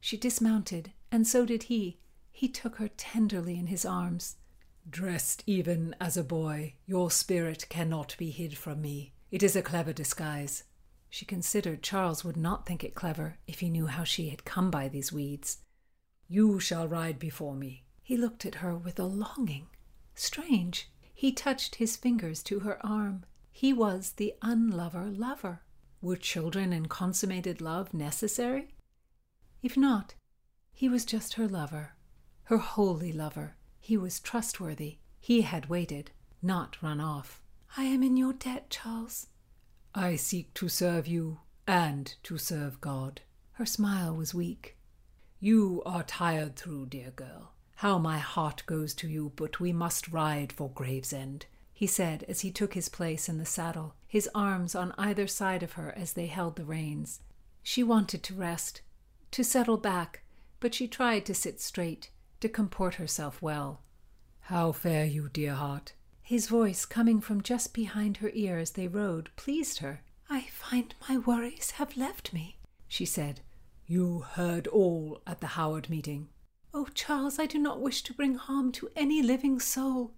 She 0.00 0.16
dismounted, 0.16 0.92
and 1.12 1.26
so 1.26 1.44
did 1.44 1.64
he. 1.64 1.98
He 2.32 2.48
took 2.48 2.76
her 2.76 2.88
tenderly 2.88 3.58
in 3.58 3.68
his 3.68 3.84
arms. 3.84 4.36
Dressed 4.88 5.44
even 5.46 5.94
as 6.00 6.16
a 6.16 6.24
boy, 6.24 6.74
your 6.86 7.10
spirit 7.10 7.66
cannot 7.68 8.16
be 8.18 8.30
hid 8.30 8.56
from 8.56 8.82
me. 8.82 9.14
It 9.30 9.42
is 9.42 9.56
a 9.56 9.62
clever 9.62 9.92
disguise. 9.92 10.64
She 11.08 11.24
considered 11.24 11.82
Charles 11.82 12.24
would 12.24 12.36
not 12.36 12.66
think 12.66 12.82
it 12.82 12.94
clever 12.94 13.38
if 13.46 13.60
he 13.60 13.70
knew 13.70 13.86
how 13.86 14.04
she 14.04 14.30
had 14.30 14.44
come 14.44 14.70
by 14.70 14.88
these 14.88 15.12
weeds. 15.12 15.58
You 16.28 16.58
shall 16.58 16.88
ride 16.88 17.18
before 17.18 17.54
me. 17.54 17.84
He 18.02 18.16
looked 18.16 18.44
at 18.44 18.56
her 18.56 18.76
with 18.76 18.98
a 18.98 19.04
longing. 19.04 19.68
Strange. 20.14 20.90
He 21.14 21.32
touched 21.32 21.76
his 21.76 21.96
fingers 21.96 22.42
to 22.44 22.60
her 22.60 22.84
arm. 22.84 23.24
He 23.52 23.72
was 23.72 24.12
the 24.12 24.34
unlover 24.42 25.04
lover. 25.04 25.62
Were 26.04 26.16
children 26.16 26.74
and 26.74 26.90
consummated 26.90 27.62
love 27.62 27.94
necessary? 27.94 28.74
If 29.62 29.74
not, 29.74 30.14
he 30.70 30.86
was 30.86 31.06
just 31.06 31.32
her 31.36 31.48
lover, 31.48 31.94
her 32.42 32.58
holy 32.58 33.10
lover. 33.10 33.56
He 33.80 33.96
was 33.96 34.20
trustworthy. 34.20 34.98
He 35.18 35.40
had 35.40 35.70
waited, 35.70 36.10
not 36.42 36.76
run 36.82 37.00
off. 37.00 37.40
I 37.78 37.84
am 37.84 38.02
in 38.02 38.18
your 38.18 38.34
debt, 38.34 38.68
Charles. 38.68 39.28
I 39.94 40.16
seek 40.16 40.52
to 40.52 40.68
serve 40.68 41.06
you 41.06 41.38
and 41.66 42.14
to 42.24 42.36
serve 42.36 42.82
God. 42.82 43.22
Her 43.52 43.64
smile 43.64 44.14
was 44.14 44.34
weak. 44.34 44.76
You 45.40 45.82
are 45.86 46.02
tired 46.02 46.56
through, 46.56 46.88
dear 46.90 47.12
girl. 47.12 47.54
How 47.76 47.96
my 47.96 48.18
heart 48.18 48.62
goes 48.66 48.92
to 48.96 49.08
you, 49.08 49.32
but 49.36 49.58
we 49.58 49.72
must 49.72 50.12
ride 50.12 50.52
for 50.52 50.68
Gravesend, 50.68 51.46
he 51.72 51.86
said 51.86 52.26
as 52.28 52.42
he 52.42 52.50
took 52.50 52.74
his 52.74 52.90
place 52.90 53.26
in 53.26 53.38
the 53.38 53.46
saddle, 53.46 53.94
his 54.14 54.30
arms 54.32 54.76
on 54.76 54.94
either 54.96 55.26
side 55.26 55.60
of 55.60 55.72
her 55.72 55.92
as 55.96 56.12
they 56.12 56.26
held 56.26 56.54
the 56.54 56.64
reins. 56.64 57.18
She 57.64 57.82
wanted 57.82 58.22
to 58.22 58.32
rest, 58.32 58.80
to 59.32 59.42
settle 59.42 59.76
back, 59.76 60.22
but 60.60 60.72
she 60.72 60.86
tried 60.86 61.26
to 61.26 61.34
sit 61.34 61.60
straight, 61.60 62.10
to 62.38 62.48
comport 62.48 62.94
herself 62.94 63.42
well. 63.42 63.82
How 64.42 64.70
fare 64.70 65.04
you, 65.04 65.28
dear 65.28 65.54
heart? 65.54 65.94
His 66.22 66.46
voice, 66.46 66.86
coming 66.86 67.20
from 67.20 67.42
just 67.42 67.74
behind 67.74 68.18
her 68.18 68.30
ear 68.34 68.56
as 68.56 68.70
they 68.70 68.86
rode, 68.86 69.30
pleased 69.34 69.78
her. 69.78 70.02
I 70.30 70.42
find 70.42 70.94
my 71.08 71.18
worries 71.18 71.72
have 71.72 71.96
left 71.96 72.32
me, 72.32 72.58
she 72.86 73.04
said. 73.04 73.40
You 73.84 74.20
heard 74.20 74.68
all 74.68 75.22
at 75.26 75.40
the 75.40 75.58
Howard 75.58 75.90
meeting. 75.90 76.28
Oh, 76.72 76.86
Charles, 76.94 77.40
I 77.40 77.46
do 77.46 77.58
not 77.58 77.80
wish 77.80 78.02
to 78.04 78.14
bring 78.14 78.36
harm 78.36 78.70
to 78.78 78.90
any 78.94 79.22
living 79.22 79.58
soul. 79.58 80.12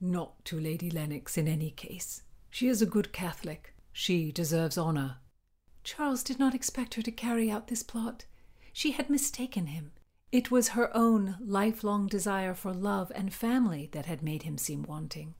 Not 0.00 0.42
to 0.46 0.58
Lady 0.58 0.88
Lennox 0.90 1.36
in 1.36 1.46
any 1.46 1.70
case. 1.70 2.22
She 2.52 2.68
is 2.68 2.82
a 2.82 2.86
good 2.86 3.14
Catholic. 3.14 3.74
She 3.92 4.30
deserves 4.30 4.76
honour. 4.76 5.16
Charles 5.84 6.22
did 6.22 6.38
not 6.38 6.54
expect 6.54 6.94
her 6.94 7.02
to 7.02 7.10
carry 7.10 7.50
out 7.50 7.68
this 7.68 7.82
plot. 7.82 8.26
She 8.74 8.90
had 8.90 9.08
mistaken 9.08 9.68
him. 9.68 9.92
It 10.30 10.50
was 10.50 10.68
her 10.68 10.94
own 10.94 11.38
lifelong 11.40 12.08
desire 12.08 12.52
for 12.52 12.74
love 12.74 13.10
and 13.14 13.32
family 13.32 13.88
that 13.92 14.04
had 14.04 14.22
made 14.22 14.42
him 14.42 14.58
seem 14.58 14.82
wanting. 14.82 15.34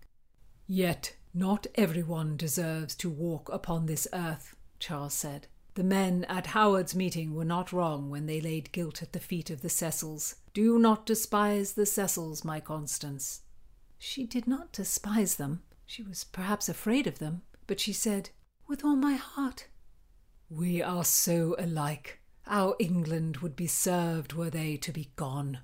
Yet 0.66 1.14
not 1.34 1.66
everyone 1.74 2.38
deserves 2.38 2.94
to 2.96 3.10
walk 3.10 3.50
upon 3.52 3.84
this 3.84 4.08
earth, 4.14 4.56
Charles 4.78 5.12
said. 5.12 5.48
The 5.74 5.84
men 5.84 6.24
at 6.30 6.46
Howard's 6.48 6.94
meeting 6.94 7.34
were 7.34 7.44
not 7.44 7.74
wrong 7.74 8.08
when 8.08 8.24
they 8.24 8.40
laid 8.40 8.72
guilt 8.72 9.02
at 9.02 9.12
the 9.12 9.20
feet 9.20 9.50
of 9.50 9.60
the 9.60 9.68
Cecils. 9.68 10.36
Do 10.54 10.78
not 10.78 11.04
despise 11.04 11.74
the 11.74 11.84
Cecils, 11.84 12.42
my 12.42 12.58
Constance. 12.58 13.42
She 13.98 14.24
did 14.24 14.46
not 14.46 14.72
despise 14.72 15.36
them. 15.36 15.62
She 15.92 16.02
was 16.02 16.24
perhaps 16.24 16.70
afraid 16.70 17.06
of 17.06 17.18
them, 17.18 17.42
but 17.66 17.78
she 17.78 17.92
said, 17.92 18.30
With 18.66 18.82
all 18.82 18.96
my 18.96 19.12
heart. 19.12 19.68
We 20.48 20.80
are 20.80 21.04
so 21.04 21.54
alike. 21.58 22.18
Our 22.46 22.76
England 22.78 23.36
would 23.42 23.54
be 23.54 23.66
served 23.66 24.32
were 24.32 24.48
they 24.48 24.78
to 24.78 24.90
be 24.90 25.10
gone. 25.16 25.58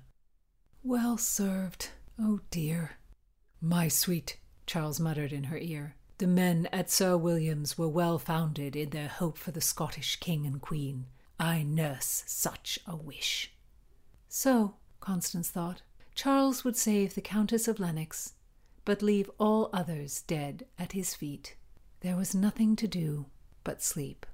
Well 0.83 1.17
served, 1.17 1.89
oh 2.19 2.41
dear. 2.51 2.99
My 3.59 3.87
sweet, 3.87 4.37
Charles 4.67 4.99
muttered 4.99 5.33
in 5.33 5.45
her 5.45 5.57
ear. 5.57 5.95
The 6.19 6.27
men 6.27 6.69
at 6.71 6.91
Sir 6.91 7.17
William's 7.17 7.75
were 7.75 7.89
well 7.89 8.19
founded 8.19 8.75
in 8.75 8.91
their 8.91 9.07
hope 9.07 9.35
for 9.35 9.49
the 9.49 9.61
Scottish 9.61 10.17
king 10.17 10.45
and 10.45 10.61
queen. 10.61 11.07
I 11.39 11.63
nurse 11.63 12.23
such 12.27 12.77
a 12.85 12.95
wish. 12.95 13.51
So, 14.27 14.75
Constance 14.99 15.49
thought, 15.49 15.81
Charles 16.13 16.63
would 16.63 16.77
save 16.77 17.15
the 17.15 17.21
Countess 17.21 17.67
of 17.67 17.79
Lennox, 17.79 18.33
but 18.85 19.01
leave 19.01 19.29
all 19.37 19.69
others 19.73 20.21
dead 20.21 20.65
at 20.77 20.93
his 20.93 21.15
feet. 21.15 21.55
There 22.01 22.15
was 22.15 22.33
nothing 22.33 22.75
to 22.77 22.87
do 22.87 23.25
but 23.63 23.81
sleep. 23.81 24.25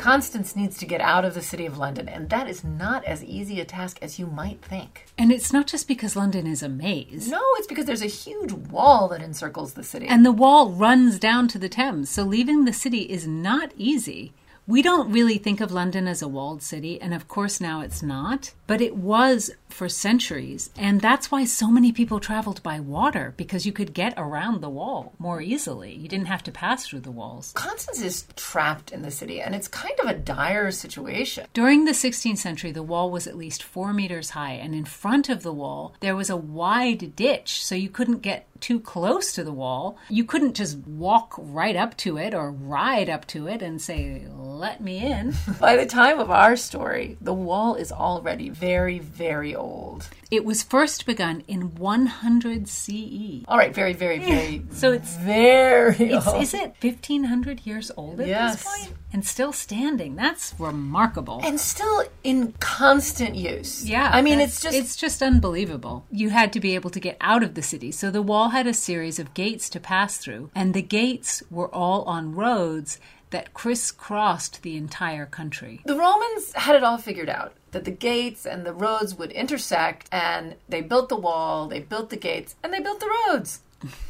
Constance 0.00 0.56
needs 0.56 0.78
to 0.78 0.86
get 0.86 1.02
out 1.02 1.26
of 1.26 1.34
the 1.34 1.42
city 1.42 1.66
of 1.66 1.76
London, 1.76 2.08
and 2.08 2.30
that 2.30 2.48
is 2.48 2.64
not 2.64 3.04
as 3.04 3.22
easy 3.22 3.60
a 3.60 3.66
task 3.66 3.98
as 4.00 4.18
you 4.18 4.26
might 4.26 4.62
think. 4.62 5.06
And 5.18 5.30
it's 5.30 5.52
not 5.52 5.66
just 5.66 5.86
because 5.86 6.16
London 6.16 6.46
is 6.46 6.62
a 6.62 6.70
maze. 6.70 7.28
No, 7.28 7.42
it's 7.56 7.66
because 7.66 7.84
there's 7.84 8.00
a 8.00 8.06
huge 8.06 8.50
wall 8.50 9.08
that 9.08 9.20
encircles 9.20 9.74
the 9.74 9.82
city. 9.82 10.06
And 10.08 10.24
the 10.24 10.32
wall 10.32 10.70
runs 10.70 11.18
down 11.18 11.48
to 11.48 11.58
the 11.58 11.68
Thames, 11.68 12.08
so 12.08 12.22
leaving 12.22 12.64
the 12.64 12.72
city 12.72 13.00
is 13.00 13.26
not 13.26 13.72
easy. 13.76 14.32
We 14.70 14.82
don't 14.82 15.10
really 15.10 15.36
think 15.36 15.60
of 15.60 15.72
London 15.72 16.06
as 16.06 16.22
a 16.22 16.28
walled 16.28 16.62
city, 16.62 17.00
and 17.00 17.12
of 17.12 17.26
course 17.26 17.60
now 17.60 17.80
it's 17.80 18.04
not, 18.04 18.52
but 18.68 18.80
it 18.80 18.94
was 18.94 19.50
for 19.68 19.88
centuries. 19.88 20.70
And 20.76 21.00
that's 21.00 21.28
why 21.28 21.44
so 21.44 21.72
many 21.72 21.90
people 21.90 22.20
traveled 22.20 22.62
by 22.62 22.78
water, 22.78 23.34
because 23.36 23.66
you 23.66 23.72
could 23.72 23.94
get 23.94 24.14
around 24.16 24.60
the 24.60 24.70
wall 24.70 25.12
more 25.18 25.42
easily. 25.42 25.92
You 25.92 26.06
didn't 26.06 26.28
have 26.28 26.44
to 26.44 26.52
pass 26.52 26.86
through 26.86 27.00
the 27.00 27.10
walls. 27.10 27.50
Constance 27.56 28.00
is 28.00 28.26
trapped 28.36 28.92
in 28.92 29.02
the 29.02 29.10
city, 29.10 29.40
and 29.40 29.56
it's 29.56 29.66
kind 29.66 29.98
of 29.98 30.06
a 30.06 30.14
dire 30.14 30.70
situation. 30.70 31.48
During 31.52 31.84
the 31.84 31.90
16th 31.90 32.38
century, 32.38 32.70
the 32.70 32.84
wall 32.84 33.10
was 33.10 33.26
at 33.26 33.36
least 33.36 33.64
four 33.64 33.92
meters 33.92 34.30
high, 34.30 34.52
and 34.52 34.72
in 34.72 34.84
front 34.84 35.28
of 35.28 35.42
the 35.42 35.52
wall, 35.52 35.96
there 35.98 36.14
was 36.14 36.30
a 36.30 36.36
wide 36.36 37.16
ditch, 37.16 37.64
so 37.64 37.74
you 37.74 37.88
couldn't 37.88 38.22
get 38.22 38.46
too 38.60 38.80
close 38.80 39.32
to 39.32 39.44
the 39.44 39.52
wall. 39.52 39.96
You 40.08 40.24
couldn't 40.24 40.54
just 40.54 40.78
walk 40.86 41.34
right 41.38 41.76
up 41.76 41.96
to 41.98 42.16
it 42.18 42.34
or 42.34 42.50
ride 42.50 43.08
up 43.08 43.26
to 43.28 43.46
it 43.48 43.62
and 43.62 43.80
say, 43.80 44.26
let 44.36 44.80
me 44.80 44.98
in. 44.98 45.34
By 45.60 45.76
the 45.76 45.86
time 45.86 46.18
of 46.18 46.30
our 46.30 46.56
story, 46.56 47.16
the 47.20 47.34
wall 47.34 47.74
is 47.74 47.90
already 47.92 48.48
very, 48.50 48.98
very 48.98 49.54
old. 49.54 50.08
It 50.30 50.44
was 50.44 50.62
first 50.62 51.06
begun 51.06 51.42
in 51.48 51.74
100 51.74 52.68
CE. 52.68 53.44
All 53.48 53.58
right, 53.58 53.74
very, 53.74 53.92
very, 53.94 54.18
very. 54.30 54.62
So 54.72 54.92
it's 54.92 55.16
very. 55.16 55.96
It's, 56.12 56.26
is 56.34 56.54
it 56.54 56.74
1500 56.80 57.66
years 57.66 57.90
old 57.96 58.20
at 58.20 58.28
Yes. 58.28 58.62
this 58.62 58.64
point? 58.64 58.96
And 59.12 59.26
still 59.26 59.52
standing. 59.52 60.14
That's 60.16 60.54
remarkable. 60.58 61.40
and 61.42 61.58
still 61.58 62.04
in 62.22 62.52
constant 62.60 63.34
use. 63.34 63.84
Yeah, 63.88 64.08
I 64.12 64.22
mean, 64.22 64.38
it's 64.40 64.60
just 64.60 64.76
it's 64.76 64.96
just 64.96 65.20
unbelievable. 65.22 66.04
You 66.12 66.30
had 66.30 66.52
to 66.52 66.60
be 66.60 66.74
able 66.76 66.90
to 66.90 67.00
get 67.00 67.16
out 67.20 67.42
of 67.42 67.54
the 67.54 67.62
city, 67.62 67.90
so 67.90 68.10
the 68.10 68.22
wall 68.22 68.50
had 68.50 68.66
a 68.66 68.74
series 68.74 69.18
of 69.18 69.34
gates 69.34 69.68
to 69.70 69.80
pass 69.80 70.16
through, 70.18 70.50
and 70.54 70.74
the 70.74 70.82
gates 70.82 71.42
were 71.50 71.74
all 71.74 72.02
on 72.04 72.34
roads 72.34 72.98
that 73.30 73.54
crisscrossed 73.54 74.62
the 74.62 74.76
entire 74.76 75.26
country. 75.26 75.80
The 75.84 75.96
Romans 75.96 76.52
had 76.54 76.74
it 76.76 76.82
all 76.82 76.98
figured 76.98 77.28
out 77.28 77.52
that 77.72 77.84
the 77.84 77.90
gates 77.92 78.44
and 78.44 78.66
the 78.66 78.72
roads 78.74 79.14
would 79.16 79.30
intersect, 79.32 80.08
and 80.12 80.56
they 80.68 80.80
built 80.80 81.08
the 81.08 81.16
wall, 81.16 81.68
they 81.68 81.80
built 81.80 82.10
the 82.10 82.16
gates, 82.16 82.56
and 82.62 82.72
they 82.72 82.80
built 82.80 82.98
the 83.00 83.10
roads. 83.28 83.60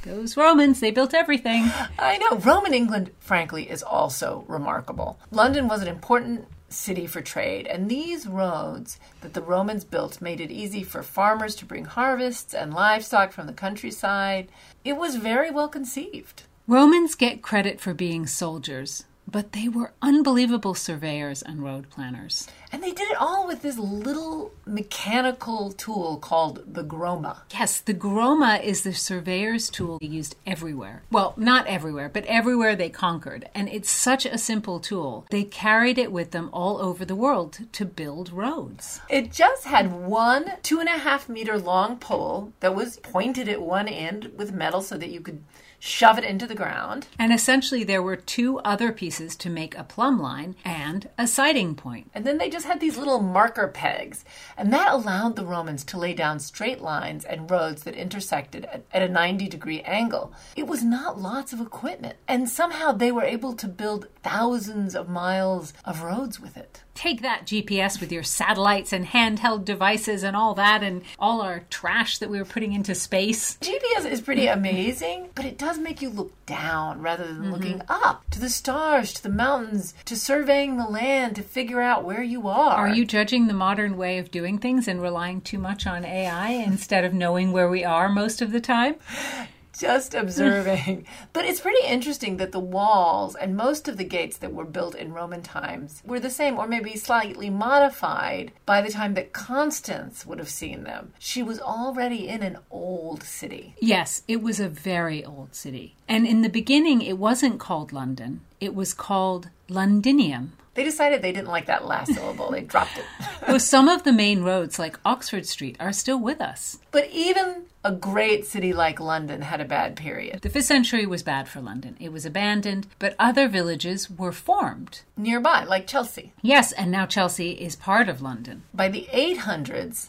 Those 0.03 0.37
Romans, 0.37 0.81
they 0.81 0.91
built 0.91 1.15
everything. 1.15 1.71
I 1.99 2.19
know. 2.19 2.39
Roman 2.39 2.75
England, 2.75 3.13
frankly, 3.21 3.71
is 3.71 3.83
also 3.83 4.45
remarkable. 4.49 5.19
London 5.31 5.69
was 5.69 5.83
an 5.83 5.89
important 5.89 6.47
city 6.69 7.07
for 7.07 7.21
trade, 7.21 7.67
and 7.67 7.89
these 7.89 8.27
roads 8.27 8.99
that 9.21 9.35
the 9.35 9.43
Romans 9.43 9.85
built 9.85 10.21
made 10.21 10.41
it 10.41 10.51
easy 10.51 10.83
for 10.83 11.03
farmers 11.03 11.55
to 11.57 11.65
bring 11.65 11.85
harvests 11.85 12.55
and 12.55 12.73
livestock 12.73 13.33
from 13.33 13.47
the 13.47 13.53
countryside. 13.53 14.51
It 14.85 14.97
was 14.97 15.17
very 15.17 15.51
well 15.51 15.69
conceived. 15.69 16.45
Romans 16.67 17.15
get 17.17 17.43
credit 17.43 17.81
for 17.81 17.93
being 17.95 18.27
soldiers, 18.27 19.05
but 19.31 19.53
they 19.53 19.69
were 19.69 19.93
unbelievable 20.03 20.75
surveyors 20.75 21.43
and 21.43 21.63
road 21.63 21.91
planners. 21.91 22.49
And 22.73 22.83
they 22.83 22.93
did 22.93 23.11
it 23.11 23.17
all 23.21 23.47
with 23.47 23.63
this 23.63 23.79
little 23.79 24.53
mechanical 24.65 25.73
tool 25.73 26.19
called 26.19 26.63
the 26.73 26.85
groma. 26.85 27.39
Yes, 27.53 27.81
the 27.81 27.95
groma 27.95 28.63
is 28.63 28.83
the 28.83 28.93
surveyor's 28.95 29.71
tool 29.71 29.99
they 29.99 30.07
used 30.07 30.37
everywhere. 30.47 31.03
Well, 31.11 31.35
not 31.37 31.67
everywhere, 31.67 32.09
but 32.09 32.25
everywhere 32.27 32.77
they 32.77 32.89
conquered. 32.89 33.49
And 33.55 33.69
it's 33.69 33.91
such 33.91 34.25
a 34.27 34.39
simple 34.39 34.81
tool. 34.81 35.27
They 35.31 35.45
carried 35.45 35.99
it 35.99 36.13
with 36.13 36.31
them 36.31 36.49
all 36.53 36.79
over 36.79 37.05
the 37.05 37.17
world 37.17 37.59
to 37.73 37.85
build 37.85 38.33
roads. 38.33 39.01
It 39.09 39.33
just 39.33 39.65
had 39.65 39.93
one 39.93 40.53
two 40.63 40.81
and 40.81 40.89
a 40.89 40.99
half 40.99 41.29
meter 41.29 41.59
long 41.59 41.97
pole 41.97 42.53
that 42.61 42.75
was 42.75 42.99
pointed 42.99 43.49
at 43.49 43.61
one 43.63 43.89
end 43.89 44.33
with 44.37 44.53
metal 44.53 44.83
so 44.83 44.97
that 44.97 45.11
you 45.11 45.21
could 45.21 45.43
shove 45.81 46.19
it 46.19 46.25
into 46.25 46.47
the 46.47 46.55
ground. 46.55 47.09
And 47.19 47.33
essentially, 47.33 47.83
there 47.83 48.03
were 48.03 48.15
two 48.15 48.59
other 48.61 48.93
pieces 48.93 49.35
to 49.37 49.51
make 49.51 49.77
a 49.77 49.83
plumb 49.83 50.21
line 50.21 50.55
and 50.65 51.09
a 51.19 51.27
sighting 51.27 51.75
point. 51.75 52.11
And 52.15 52.25
then 52.25 52.39
they 52.39 52.51
just 52.51 52.67
had 52.67 52.79
these 52.79 52.97
little 52.97 53.21
marker 53.21 53.67
pegs. 53.67 54.25
And 54.57 54.73
that 54.73 54.93
allowed 54.93 55.35
the 55.35 55.47
Romans 55.47 55.83
to 55.85 55.99
lay 55.99 56.15
down 56.15 56.39
straight 56.39 56.81
lines 56.81 57.25
and 57.25 57.51
roads 57.51 57.83
that 57.83 57.97
intersected 57.97 58.67
at, 58.67 58.85
at 58.93 59.03
a 59.03 59.09
90 59.09 59.49
degree 59.49 59.81
angle. 59.81 60.33
It 60.55 60.67
was 60.67 60.85
not 60.85 61.21
lots 61.21 61.53
of 61.53 61.61
equipment. 61.61 62.17
And 62.29 62.49
somehow 62.49 62.93
they 62.93 63.11
were 63.11 63.25
able 63.25 63.55
to 63.55 63.67
build 63.67 64.09
thousands 64.23 64.95
of 64.95 65.09
miles 65.09 65.73
of 65.85 66.03
roads 66.03 66.39
with 66.39 66.57
it. 66.57 66.83
Take 66.95 67.23
that 67.23 67.47
GPS 67.47 68.01
with 68.01 68.13
your 68.13 68.23
satellites 68.23 68.93
and 68.93 69.07
handheld 69.07 69.65
devices 69.65 70.23
and 70.23 70.37
all 70.37 70.55
that, 70.55 70.83
and 70.83 71.03
all 71.19 71.41
our 71.41 71.65
trash 71.71 72.19
that 72.19 72.31
we 72.31 72.39
were 72.39 72.45
putting 72.45 72.73
into 72.73 72.95
space. 72.95 73.57
GPS 73.61 74.11
is 74.11 74.21
pretty 74.21 74.47
amazing, 74.47 75.31
but 75.35 75.45
it 75.45 75.59
does 75.59 75.79
make 75.79 76.03
you 76.03 76.11
look 76.11 76.33
down 76.47 77.01
rather 77.01 77.27
than 77.27 77.43
mm-hmm. 77.43 77.53
looking 77.53 77.83
up 77.89 78.29
to 78.31 78.41
the 78.41 78.51
stars, 78.51 79.13
to 79.15 79.23
the 79.23 79.29
mountains, 79.29 79.95
to 80.05 80.17
surveying 80.17 80.77
the 80.77 80.87
land 80.87 81.37
to 81.37 81.43
figure 81.43 81.81
out 81.81 82.05
where 82.05 82.23
you 82.23 82.49
are. 82.49 82.75
Are 82.75 82.89
you 82.89 83.05
judging 83.05 83.47
the 83.47 83.55
modern 83.55 83.97
way 83.97 84.19
of 84.19 84.31
doing 84.31 84.59
things 84.59 84.89
and 84.89 85.01
relying 85.01 85.41
too 85.41 85.59
much 85.59 85.87
on 85.87 86.05
AI 86.05 86.51
instead 86.51 87.05
of 87.05 87.15
knowing 87.15 87.53
where 87.53 87.69
we 87.69 87.85
are 87.85 88.09
most 88.09 88.43
of 88.43 88.53
the 88.53 88.61
time? 88.61 88.97
just 89.81 90.15
observing. 90.15 91.07
but 91.33 91.45
it's 91.45 91.61
pretty 91.61 91.87
interesting 91.87 92.37
that 92.37 92.53
the 92.53 92.61
walls 92.61 93.35
and 93.35 93.57
most 93.57 93.89
of 93.89 93.97
the 93.97 94.05
gates 94.05 94.37
that 94.39 94.53
were 94.53 94.65
built 94.65 94.95
in 94.95 95.13
Roman 95.13 95.43
times 95.43 96.03
were 96.05 96.21
the 96.21 96.31
same 96.31 96.59
or 96.59 96.67
maybe 96.67 96.97
slightly 96.97 97.49
modified 97.49 98.53
by 98.67 98.83
the 98.83 98.91
time 98.91 99.15
that 99.15 99.33
Constance 99.33 100.27
would 100.27 100.39
have 100.39 100.51
seen 100.51 100.85
them. 100.85 101.15
She 101.19 101.43
was 101.43 101.61
already 101.61 102.29
in 102.29 102.43
an 102.43 102.59
old 102.71 103.23
city. 103.23 103.75
Yes, 103.81 104.23
it 104.29 104.43
was 104.43 104.61
a 104.61 104.69
very 104.69 105.25
old 105.25 105.55
city. 105.55 105.95
And 106.07 106.27
in 106.27 106.43
the 106.43 106.49
beginning, 106.49 107.01
it 107.01 107.17
wasn't 107.17 107.59
called 107.59 107.93
London, 107.93 108.43
it 108.61 108.75
was 108.75 108.93
called 108.93 109.49
Londinium. 109.69 110.53
They 110.81 110.85
decided 110.85 111.21
they 111.21 111.33
didn't 111.33 111.49
like 111.49 111.67
that 111.67 111.87
last 111.87 112.15
syllable. 112.15 112.51
They 112.51 112.63
dropped 112.63 112.97
it. 112.97 113.05
Well, 113.47 113.61
some 113.61 113.87
of 113.87 114.05
the 114.05 114.15
main 114.15 114.43
roads, 114.43 114.79
like 114.79 114.99
Oxford 115.05 115.45
Street, 115.45 115.77
are 115.79 115.93
still 115.93 116.19
with 116.19 116.41
us. 116.41 116.79
But 116.91 117.11
even 117.11 117.65
a 117.85 117.93
great 117.93 118.47
city 118.47 118.73
like 118.73 118.99
London 118.99 119.43
had 119.43 119.61
a 119.61 119.67
bad 119.67 119.95
period. 119.95 120.41
The 120.41 120.49
5th 120.49 120.63
century 120.63 121.05
was 121.05 121.23
bad 121.23 121.49
for 121.49 121.61
London. 121.61 121.99
It 122.01 122.13
was 122.13 122.25
abandoned, 122.25 122.87
but 122.99 123.15
other 123.19 123.47
villages 123.47 124.11
were 124.11 124.33
formed. 124.33 125.03
Nearby, 125.19 125.65
like 125.65 125.87
Chelsea. 125.87 126.33
Yes, 126.41 126.73
and 126.73 126.91
now 126.91 127.05
Chelsea 127.05 127.51
is 127.51 127.77
part 127.77 128.09
of 128.09 128.23
London. 128.23 128.63
By 128.73 128.89
the 128.89 129.07
800s, 129.13 130.09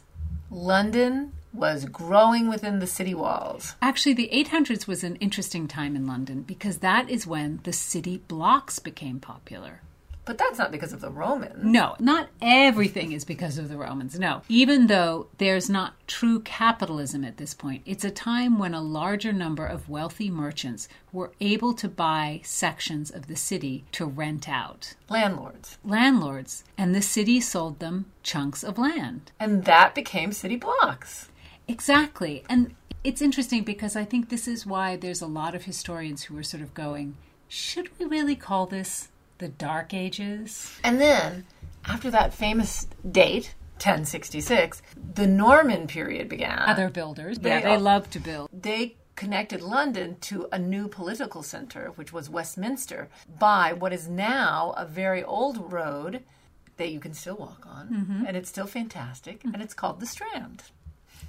London 0.50 1.34
was 1.54 1.84
growing 1.86 2.48
within 2.48 2.80
the 2.80 2.88
city 2.88 3.14
walls. 3.14 3.76
Actually, 3.82 4.14
the 4.14 4.30
800s 4.32 4.88
was 4.88 5.04
an 5.04 5.18
interesting 5.18 5.68
time 5.68 5.98
in 5.98 6.08
London 6.08 6.44
because 6.44 6.78
that 6.78 7.10
is 7.10 7.28
when 7.28 7.60
the 7.64 7.74
city 7.74 8.22
blocks 8.30 8.80
became 8.80 9.20
popular. 9.20 9.82
But 10.32 10.38
that's 10.38 10.58
not 10.58 10.72
because 10.72 10.94
of 10.94 11.02
the 11.02 11.10
Romans. 11.10 11.62
No, 11.62 11.98
not 12.00 12.30
everything 12.42 13.12
is 13.12 13.26
because 13.26 13.58
of 13.58 13.68
the 13.68 13.76
Romans. 13.76 14.18
No. 14.18 14.44
Even 14.48 14.88
though 14.88 15.28
there's 15.40 15.70
not 15.70 15.96
true 16.08 16.40
capitalism 16.40 17.26
at 17.26 17.36
this 17.36 17.54
point, 17.54 17.82
it's 17.86 18.06
a 18.06 18.10
time 18.10 18.58
when 18.58 18.74
a 18.74 18.80
larger 18.80 19.34
number 19.34 19.66
of 19.66 19.90
wealthy 19.90 20.30
merchants 20.30 20.88
were 21.12 21.34
able 21.42 21.74
to 21.74 21.90
buy 21.90 22.40
sections 22.46 23.12
of 23.12 23.28
the 23.28 23.36
city 23.36 23.84
to 23.92 24.06
rent 24.06 24.48
out. 24.48 24.94
Landlords. 25.10 25.78
Landlords, 25.84 26.64
and 26.78 26.96
the 26.96 27.02
city 27.02 27.42
sold 27.42 27.80
them 27.80 28.06
chunks 28.24 28.64
of 28.64 28.78
land. 28.78 29.34
And 29.38 29.66
that 29.66 29.94
became 29.94 30.32
city 30.32 30.56
blocks. 30.56 31.28
Exactly. 31.68 32.46
And 32.48 32.74
it's 33.04 33.22
interesting 33.22 33.66
because 33.66 33.98
I 33.98 34.06
think 34.06 34.30
this 34.30 34.48
is 34.48 34.66
why 34.66 34.96
there's 34.96 35.22
a 35.22 35.28
lot 35.28 35.56
of 35.56 35.66
historians 35.66 36.24
who 36.24 36.38
are 36.38 36.44
sort 36.44 36.64
of 36.64 36.74
going, 36.74 37.18
should 37.50 37.90
we 38.00 38.06
really 38.06 38.38
call 38.38 38.66
this 38.66 39.10
the 39.42 39.50
Dark 39.50 39.94
Ages? 39.94 40.80
And 40.84 41.02
then, 41.02 41.46
after 41.86 42.10
that 42.12 42.34
famous 42.34 42.88
date, 43.12 43.56
1066, 43.76 44.82
the 45.16 45.28
Norman 45.28 45.88
period 45.88 46.30
began. 46.30 46.60
Other 46.60 46.90
builders, 46.90 47.40
They 47.40 47.50
yeah, 47.50 47.62
they 47.62 47.78
love 47.78 48.10
to 48.12 48.20
build. 48.20 48.50
they 48.54 48.96
connected 49.16 49.62
London 49.62 50.18
to 50.22 50.48
a 50.52 50.60
new 50.60 50.88
political 50.88 51.44
center, 51.44 51.92
which 51.96 52.14
was 52.14 52.30
Westminster, 52.30 53.10
by 53.40 53.74
what 53.74 53.92
is 53.92 54.08
now 54.08 54.74
a 54.78 54.86
very 54.86 55.24
old 55.24 55.72
road 55.74 56.24
that 56.78 56.92
you 56.92 57.00
can 57.00 57.14
still 57.14 57.36
walk 57.36 57.66
on, 57.68 57.90
mm-hmm. 57.90 58.26
and 58.28 58.38
it's 58.38 58.50
still 58.50 58.68
fantastic, 58.68 59.40
mm-hmm. 59.40 59.54
and 59.54 59.64
it's 59.64 59.74
called 59.74 60.00
the 60.00 60.06
Strand. 60.06 60.64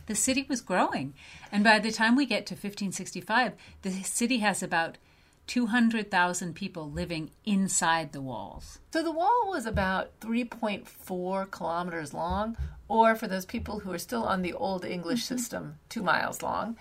The 0.06 0.14
city 0.14 0.44
was 0.48 0.60
growing. 0.60 1.14
And 1.50 1.64
by 1.64 1.78
the 1.78 1.92
time 1.92 2.16
we 2.16 2.26
get 2.26 2.44
to 2.46 2.54
1565, 2.54 3.52
the 3.82 3.90
city 4.02 4.38
has 4.38 4.62
about 4.62 4.98
200,000 5.46 6.54
people 6.54 6.90
living 6.90 7.30
inside 7.44 8.12
the 8.12 8.20
walls. 8.20 8.78
So 8.92 9.02
the 9.02 9.12
wall 9.12 9.48
was 9.48 9.66
about 9.66 10.18
3.4 10.20 11.50
kilometers 11.50 12.14
long, 12.14 12.56
or 12.88 13.14
for 13.14 13.26
those 13.26 13.46
people 13.46 13.80
who 13.80 13.92
are 13.92 13.98
still 13.98 14.24
on 14.24 14.42
the 14.42 14.52
old 14.52 14.84
English 14.84 15.24
mm-hmm. 15.24 15.36
system, 15.36 15.78
two 15.88 16.02
miles 16.02 16.42
long. 16.42 16.76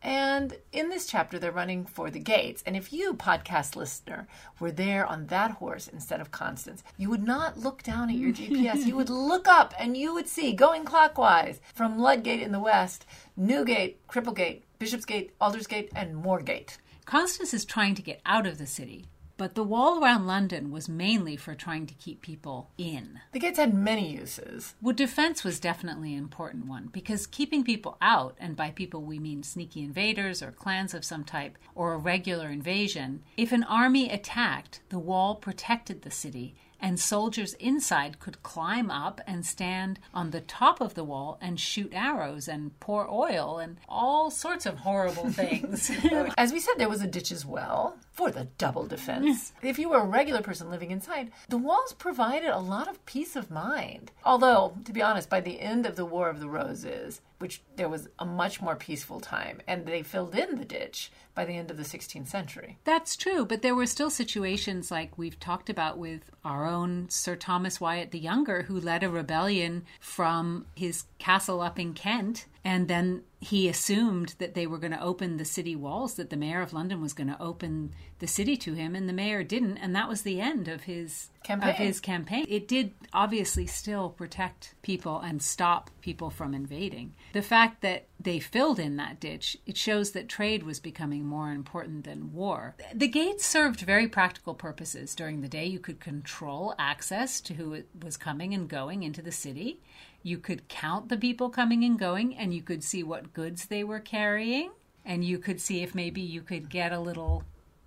And 0.00 0.56
in 0.72 0.90
this 0.90 1.06
chapter, 1.06 1.38
they're 1.38 1.50
running 1.50 1.84
for 1.84 2.08
the 2.08 2.20
gates. 2.20 2.62
And 2.64 2.76
if 2.76 2.92
you, 2.92 3.14
podcast 3.14 3.74
listener, 3.74 4.28
were 4.60 4.70
there 4.70 5.04
on 5.04 5.26
that 5.26 5.52
horse 5.52 5.88
instead 5.88 6.20
of 6.20 6.30
Constance, 6.30 6.84
you 6.96 7.10
would 7.10 7.24
not 7.24 7.58
look 7.58 7.82
down 7.82 8.08
at 8.08 8.16
your 8.16 8.32
GPS. 8.32 8.86
You 8.86 8.94
would 8.94 9.10
look 9.10 9.48
up 9.48 9.74
and 9.78 9.96
you 9.96 10.14
would 10.14 10.28
see, 10.28 10.52
going 10.52 10.84
clockwise, 10.84 11.60
from 11.74 11.98
Ludgate 11.98 12.42
in 12.42 12.52
the 12.52 12.60
west, 12.60 13.06
Newgate, 13.36 14.06
Cripplegate, 14.06 14.62
Bishopsgate, 14.78 15.32
Aldersgate, 15.40 15.90
and 15.96 16.22
Moorgate. 16.22 16.78
Constance 17.08 17.54
is 17.54 17.64
trying 17.64 17.94
to 17.94 18.02
get 18.02 18.20
out 18.26 18.46
of 18.46 18.58
the 18.58 18.66
city, 18.66 19.06
but 19.38 19.54
the 19.54 19.64
wall 19.64 19.98
around 19.98 20.26
London 20.26 20.70
was 20.70 20.90
mainly 20.90 21.36
for 21.36 21.54
trying 21.54 21.86
to 21.86 21.94
keep 21.94 22.20
people 22.20 22.68
in. 22.76 23.18
The 23.32 23.38
gates 23.38 23.58
had 23.58 23.72
many 23.72 24.12
uses. 24.12 24.74
Well, 24.82 24.94
defense 24.94 25.42
was 25.42 25.58
definitely 25.58 26.12
an 26.12 26.18
important 26.18 26.66
one 26.66 26.90
because 26.92 27.26
keeping 27.26 27.64
people 27.64 27.96
out, 28.02 28.36
and 28.38 28.54
by 28.54 28.72
people 28.72 29.00
we 29.00 29.18
mean 29.18 29.42
sneaky 29.42 29.80
invaders 29.80 30.42
or 30.42 30.52
clans 30.52 30.92
of 30.92 31.02
some 31.02 31.24
type, 31.24 31.56
or 31.74 31.94
a 31.94 31.96
regular 31.96 32.50
invasion, 32.50 33.22
if 33.38 33.52
an 33.52 33.64
army 33.64 34.10
attacked, 34.10 34.82
the 34.90 34.98
wall 34.98 35.34
protected 35.34 36.02
the 36.02 36.10
city, 36.10 36.56
and 36.80 36.98
soldiers 36.98 37.54
inside 37.54 38.20
could 38.20 38.42
climb 38.42 38.90
up 38.90 39.20
and 39.26 39.44
stand 39.44 39.98
on 40.14 40.30
the 40.30 40.40
top 40.40 40.80
of 40.80 40.94
the 40.94 41.04
wall 41.04 41.38
and 41.40 41.58
shoot 41.58 41.92
arrows 41.94 42.48
and 42.48 42.78
pour 42.80 43.08
oil 43.10 43.58
and 43.58 43.76
all 43.88 44.30
sorts 44.30 44.66
of 44.66 44.78
horrible 44.78 45.30
things. 45.30 45.90
As 46.36 46.52
we 46.52 46.60
said, 46.60 46.74
there 46.76 46.88
was 46.88 47.02
a 47.02 47.06
ditch 47.06 47.32
as 47.32 47.44
well 47.44 47.96
for 48.12 48.30
the 48.30 48.48
double 48.58 48.86
defense. 48.86 49.52
if 49.62 49.78
you 49.78 49.88
were 49.88 50.00
a 50.00 50.04
regular 50.04 50.42
person 50.42 50.70
living 50.70 50.90
inside, 50.90 51.30
the 51.48 51.58
walls 51.58 51.92
provided 51.92 52.50
a 52.50 52.58
lot 52.58 52.88
of 52.88 53.04
peace 53.06 53.36
of 53.36 53.50
mind. 53.50 54.10
Although, 54.24 54.74
to 54.84 54.92
be 54.92 55.02
honest, 55.02 55.30
by 55.30 55.40
the 55.40 55.60
end 55.60 55.86
of 55.86 55.96
the 55.96 56.04
War 56.04 56.28
of 56.28 56.40
the 56.40 56.48
Roses, 56.48 57.20
which 57.38 57.62
there 57.76 57.88
was 57.88 58.08
a 58.18 58.24
much 58.24 58.60
more 58.60 58.76
peaceful 58.76 59.20
time, 59.20 59.60
and 59.66 59.86
they 59.86 60.02
filled 60.02 60.34
in 60.34 60.56
the 60.56 60.64
ditch 60.64 61.10
by 61.34 61.44
the 61.44 61.52
end 61.52 61.70
of 61.70 61.76
the 61.76 61.82
16th 61.84 62.26
century. 62.26 62.78
That's 62.84 63.16
true, 63.16 63.44
but 63.44 63.62
there 63.62 63.74
were 63.74 63.86
still 63.86 64.10
situations 64.10 64.90
like 64.90 65.16
we've 65.16 65.38
talked 65.38 65.70
about 65.70 65.98
with 65.98 66.30
our 66.44 66.66
own 66.66 67.08
Sir 67.10 67.36
Thomas 67.36 67.80
Wyatt 67.80 68.10
the 68.10 68.18
Younger, 68.18 68.62
who 68.62 68.80
led 68.80 69.02
a 69.02 69.08
rebellion 69.08 69.84
from 70.00 70.66
his 70.74 71.04
castle 71.18 71.60
up 71.60 71.78
in 71.78 71.94
Kent. 71.94 72.46
And 72.64 72.88
then 72.88 73.22
he 73.40 73.68
assumed 73.68 74.34
that 74.38 74.54
they 74.54 74.66
were 74.66 74.78
going 74.78 74.92
to 74.92 75.02
open 75.02 75.36
the 75.36 75.44
city 75.44 75.76
walls, 75.76 76.14
that 76.14 76.30
the 76.30 76.36
mayor 76.36 76.60
of 76.60 76.72
London 76.72 77.00
was 77.00 77.12
going 77.12 77.28
to 77.28 77.40
open 77.40 77.94
the 78.18 78.26
city 78.26 78.56
to 78.56 78.74
him, 78.74 78.94
and 78.94 79.08
the 79.08 79.12
mayor 79.12 79.44
didn't, 79.44 79.78
and 79.78 79.94
that 79.94 80.08
was 80.08 80.22
the 80.22 80.40
end 80.40 80.66
of 80.66 80.82
his 80.82 81.30
Campaign. 81.48 81.70
Of 81.70 81.76
his 81.76 82.00
campaign. 82.00 82.44
It 82.46 82.68
did 82.68 82.92
obviously 83.10 83.66
still 83.66 84.10
protect 84.10 84.74
people 84.82 85.18
and 85.20 85.40
stop 85.40 85.90
people 86.02 86.28
from 86.28 86.52
invading. 86.52 87.14
The 87.32 87.40
fact 87.40 87.80
that 87.80 88.08
they 88.20 88.38
filled 88.38 88.78
in 88.78 88.96
that 88.96 89.18
ditch, 89.18 89.56
it 89.64 89.78
shows 89.78 90.10
that 90.10 90.28
trade 90.28 90.62
was 90.64 90.78
becoming 90.78 91.24
more 91.24 91.50
important 91.52 92.04
than 92.04 92.34
war. 92.34 92.74
The 92.92 93.08
gates 93.08 93.46
served 93.46 93.80
very 93.80 94.08
practical 94.08 94.52
purposes. 94.52 95.14
During 95.14 95.40
the 95.40 95.48
day, 95.48 95.64
you 95.64 95.78
could 95.78 96.00
control 96.00 96.74
access 96.78 97.40
to 97.42 97.54
who 97.54 97.82
was 98.02 98.18
coming 98.18 98.52
and 98.52 98.68
going 98.68 99.02
into 99.02 99.22
the 99.22 99.32
city. 99.32 99.80
You 100.22 100.38
could 100.38 100.68
count 100.68 101.08
the 101.08 101.16
people 101.16 101.48
coming 101.50 101.84
and 101.84 101.98
going, 101.98 102.36
and 102.36 102.52
you 102.52 102.62
could 102.62 102.82
see 102.82 103.02
what 103.02 103.32
goods 103.32 103.66
they 103.66 103.84
were 103.84 104.00
carrying. 104.00 104.70
And 105.04 105.24
you 105.24 105.38
could 105.38 105.60
see 105.60 105.82
if 105.82 105.94
maybe 105.94 106.20
you 106.20 106.42
could 106.42 106.68
get 106.68 106.92
a 106.92 107.00
little 107.00 107.44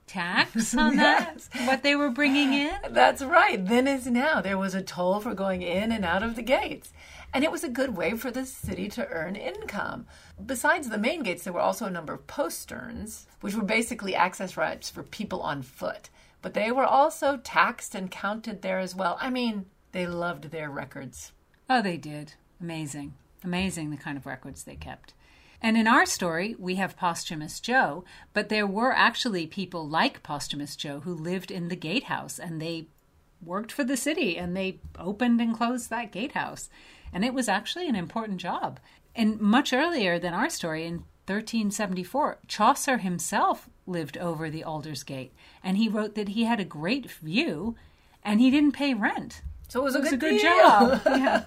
tax 0.08 0.76
on 0.78 0.98
that, 0.98 1.48
what 1.66 1.84
they 1.84 1.96
were 1.96 2.10
bringing 2.10 2.54
in. 2.54 2.74
That's 2.90 3.22
right. 3.22 3.64
Then 3.64 3.88
as 3.88 4.08
now, 4.08 4.42
there 4.42 4.58
was 4.58 4.76
a 4.76 4.82
toll 4.82 5.20
for 5.20 5.34
going 5.34 5.62
in 5.62 5.92
and 5.92 6.04
out 6.04 6.24
of 6.24 6.36
the 6.36 6.42
gates. 6.42 6.92
And 7.34 7.44
it 7.44 7.52
was 7.52 7.64
a 7.64 7.70
good 7.70 7.96
way 7.96 8.18
for 8.18 8.30
the 8.30 8.46
city 8.46 8.90
to 8.90 9.08
earn 9.08 9.38
income. 9.38 10.06
Besides 10.44 10.90
the 10.90 10.98
main 10.98 11.24
gates, 11.24 11.44
there 11.44 11.54
were 11.54 11.62
also 11.62 11.86
a 11.86 11.92
number 11.92 12.14
of 12.14 12.28
posterns, 12.28 13.26
which 13.40 13.56
were 13.56 13.64
basically 13.64 14.14
access 14.14 14.58
rights 14.58 14.90
for 14.90 15.04
people 15.04 15.42
on 15.42 15.62
foot. 15.62 16.10
But 16.42 16.54
they 16.56 16.72
were 16.72 16.86
also 16.86 17.38
taxed 17.38 17.96
and 17.96 18.12
counted 18.12 18.62
there 18.62 18.80
as 18.80 18.96
well. 18.96 19.18
I 19.22 19.30
mean, 19.30 19.68
they 19.94 20.08
loved 20.08 20.52
their 20.52 20.70
records. 20.70 21.32
Oh, 21.74 21.82
they 21.82 21.96
did. 21.96 22.34
Amazing. 22.60 23.14
Amazing 23.46 23.92
the 23.92 23.96
kind 23.96 24.18
of 24.18 24.26
records 24.26 24.66
they 24.66 24.76
kept. 24.76 25.14
And 25.62 25.78
in 25.78 25.88
our 25.88 26.06
story, 26.06 26.54
we 26.60 26.76
have 26.76 26.98
Posthumus 26.98 27.62
Joe, 27.62 28.04
but 28.34 28.50
there 28.50 28.68
were 28.68 28.92
actually 28.92 29.48
people 29.48 29.88
like 29.88 30.22
Posthumus 30.22 30.76
Joe 30.76 31.00
who 31.00 31.14
lived 31.14 31.50
in 31.50 31.70
the 31.70 31.78
gatehouse 31.78 32.40
and 32.40 32.62
they 32.62 32.88
worked 33.42 33.72
for 33.72 33.86
the 33.86 33.96
city 33.96 34.38
and 34.38 34.54
they 34.54 34.80
opened 35.00 35.40
and 35.40 35.56
closed 35.56 35.90
that 35.90 36.12
gatehouse. 36.12 36.70
And 37.14 37.24
it 37.24 37.34
was 37.34 37.48
actually 37.48 37.88
an 37.88 37.96
important 37.96 38.42
job. 38.42 38.82
And 39.16 39.40
much 39.40 39.72
earlier 39.72 40.20
than 40.20 40.34
our 40.34 40.50
story, 40.50 40.86
in 40.86 41.06
1374, 41.26 42.40
Chaucer 42.50 42.98
himself 42.98 43.70
lived 43.88 44.18
over 44.18 44.50
the 44.50 44.66
Aldersgate 44.66 45.32
and 45.64 45.78
he 45.78 45.88
wrote 45.88 46.16
that 46.16 46.30
he 46.30 46.44
had 46.44 46.60
a 46.60 46.66
great 46.66 47.10
view 47.10 47.78
and 48.26 48.42
he 48.42 48.52
didn't 48.52 48.74
pay 48.74 48.94
rent. 48.94 49.42
So 49.72 49.80
it 49.80 49.84
was, 49.84 49.96
It 49.96 50.02
was 50.02 50.12
a 50.12 50.16
a 50.16 50.18
good, 50.18 50.32
good 50.32 50.42
deal. 50.42 50.58
job. 50.58 51.02
Yeah. 51.06 51.44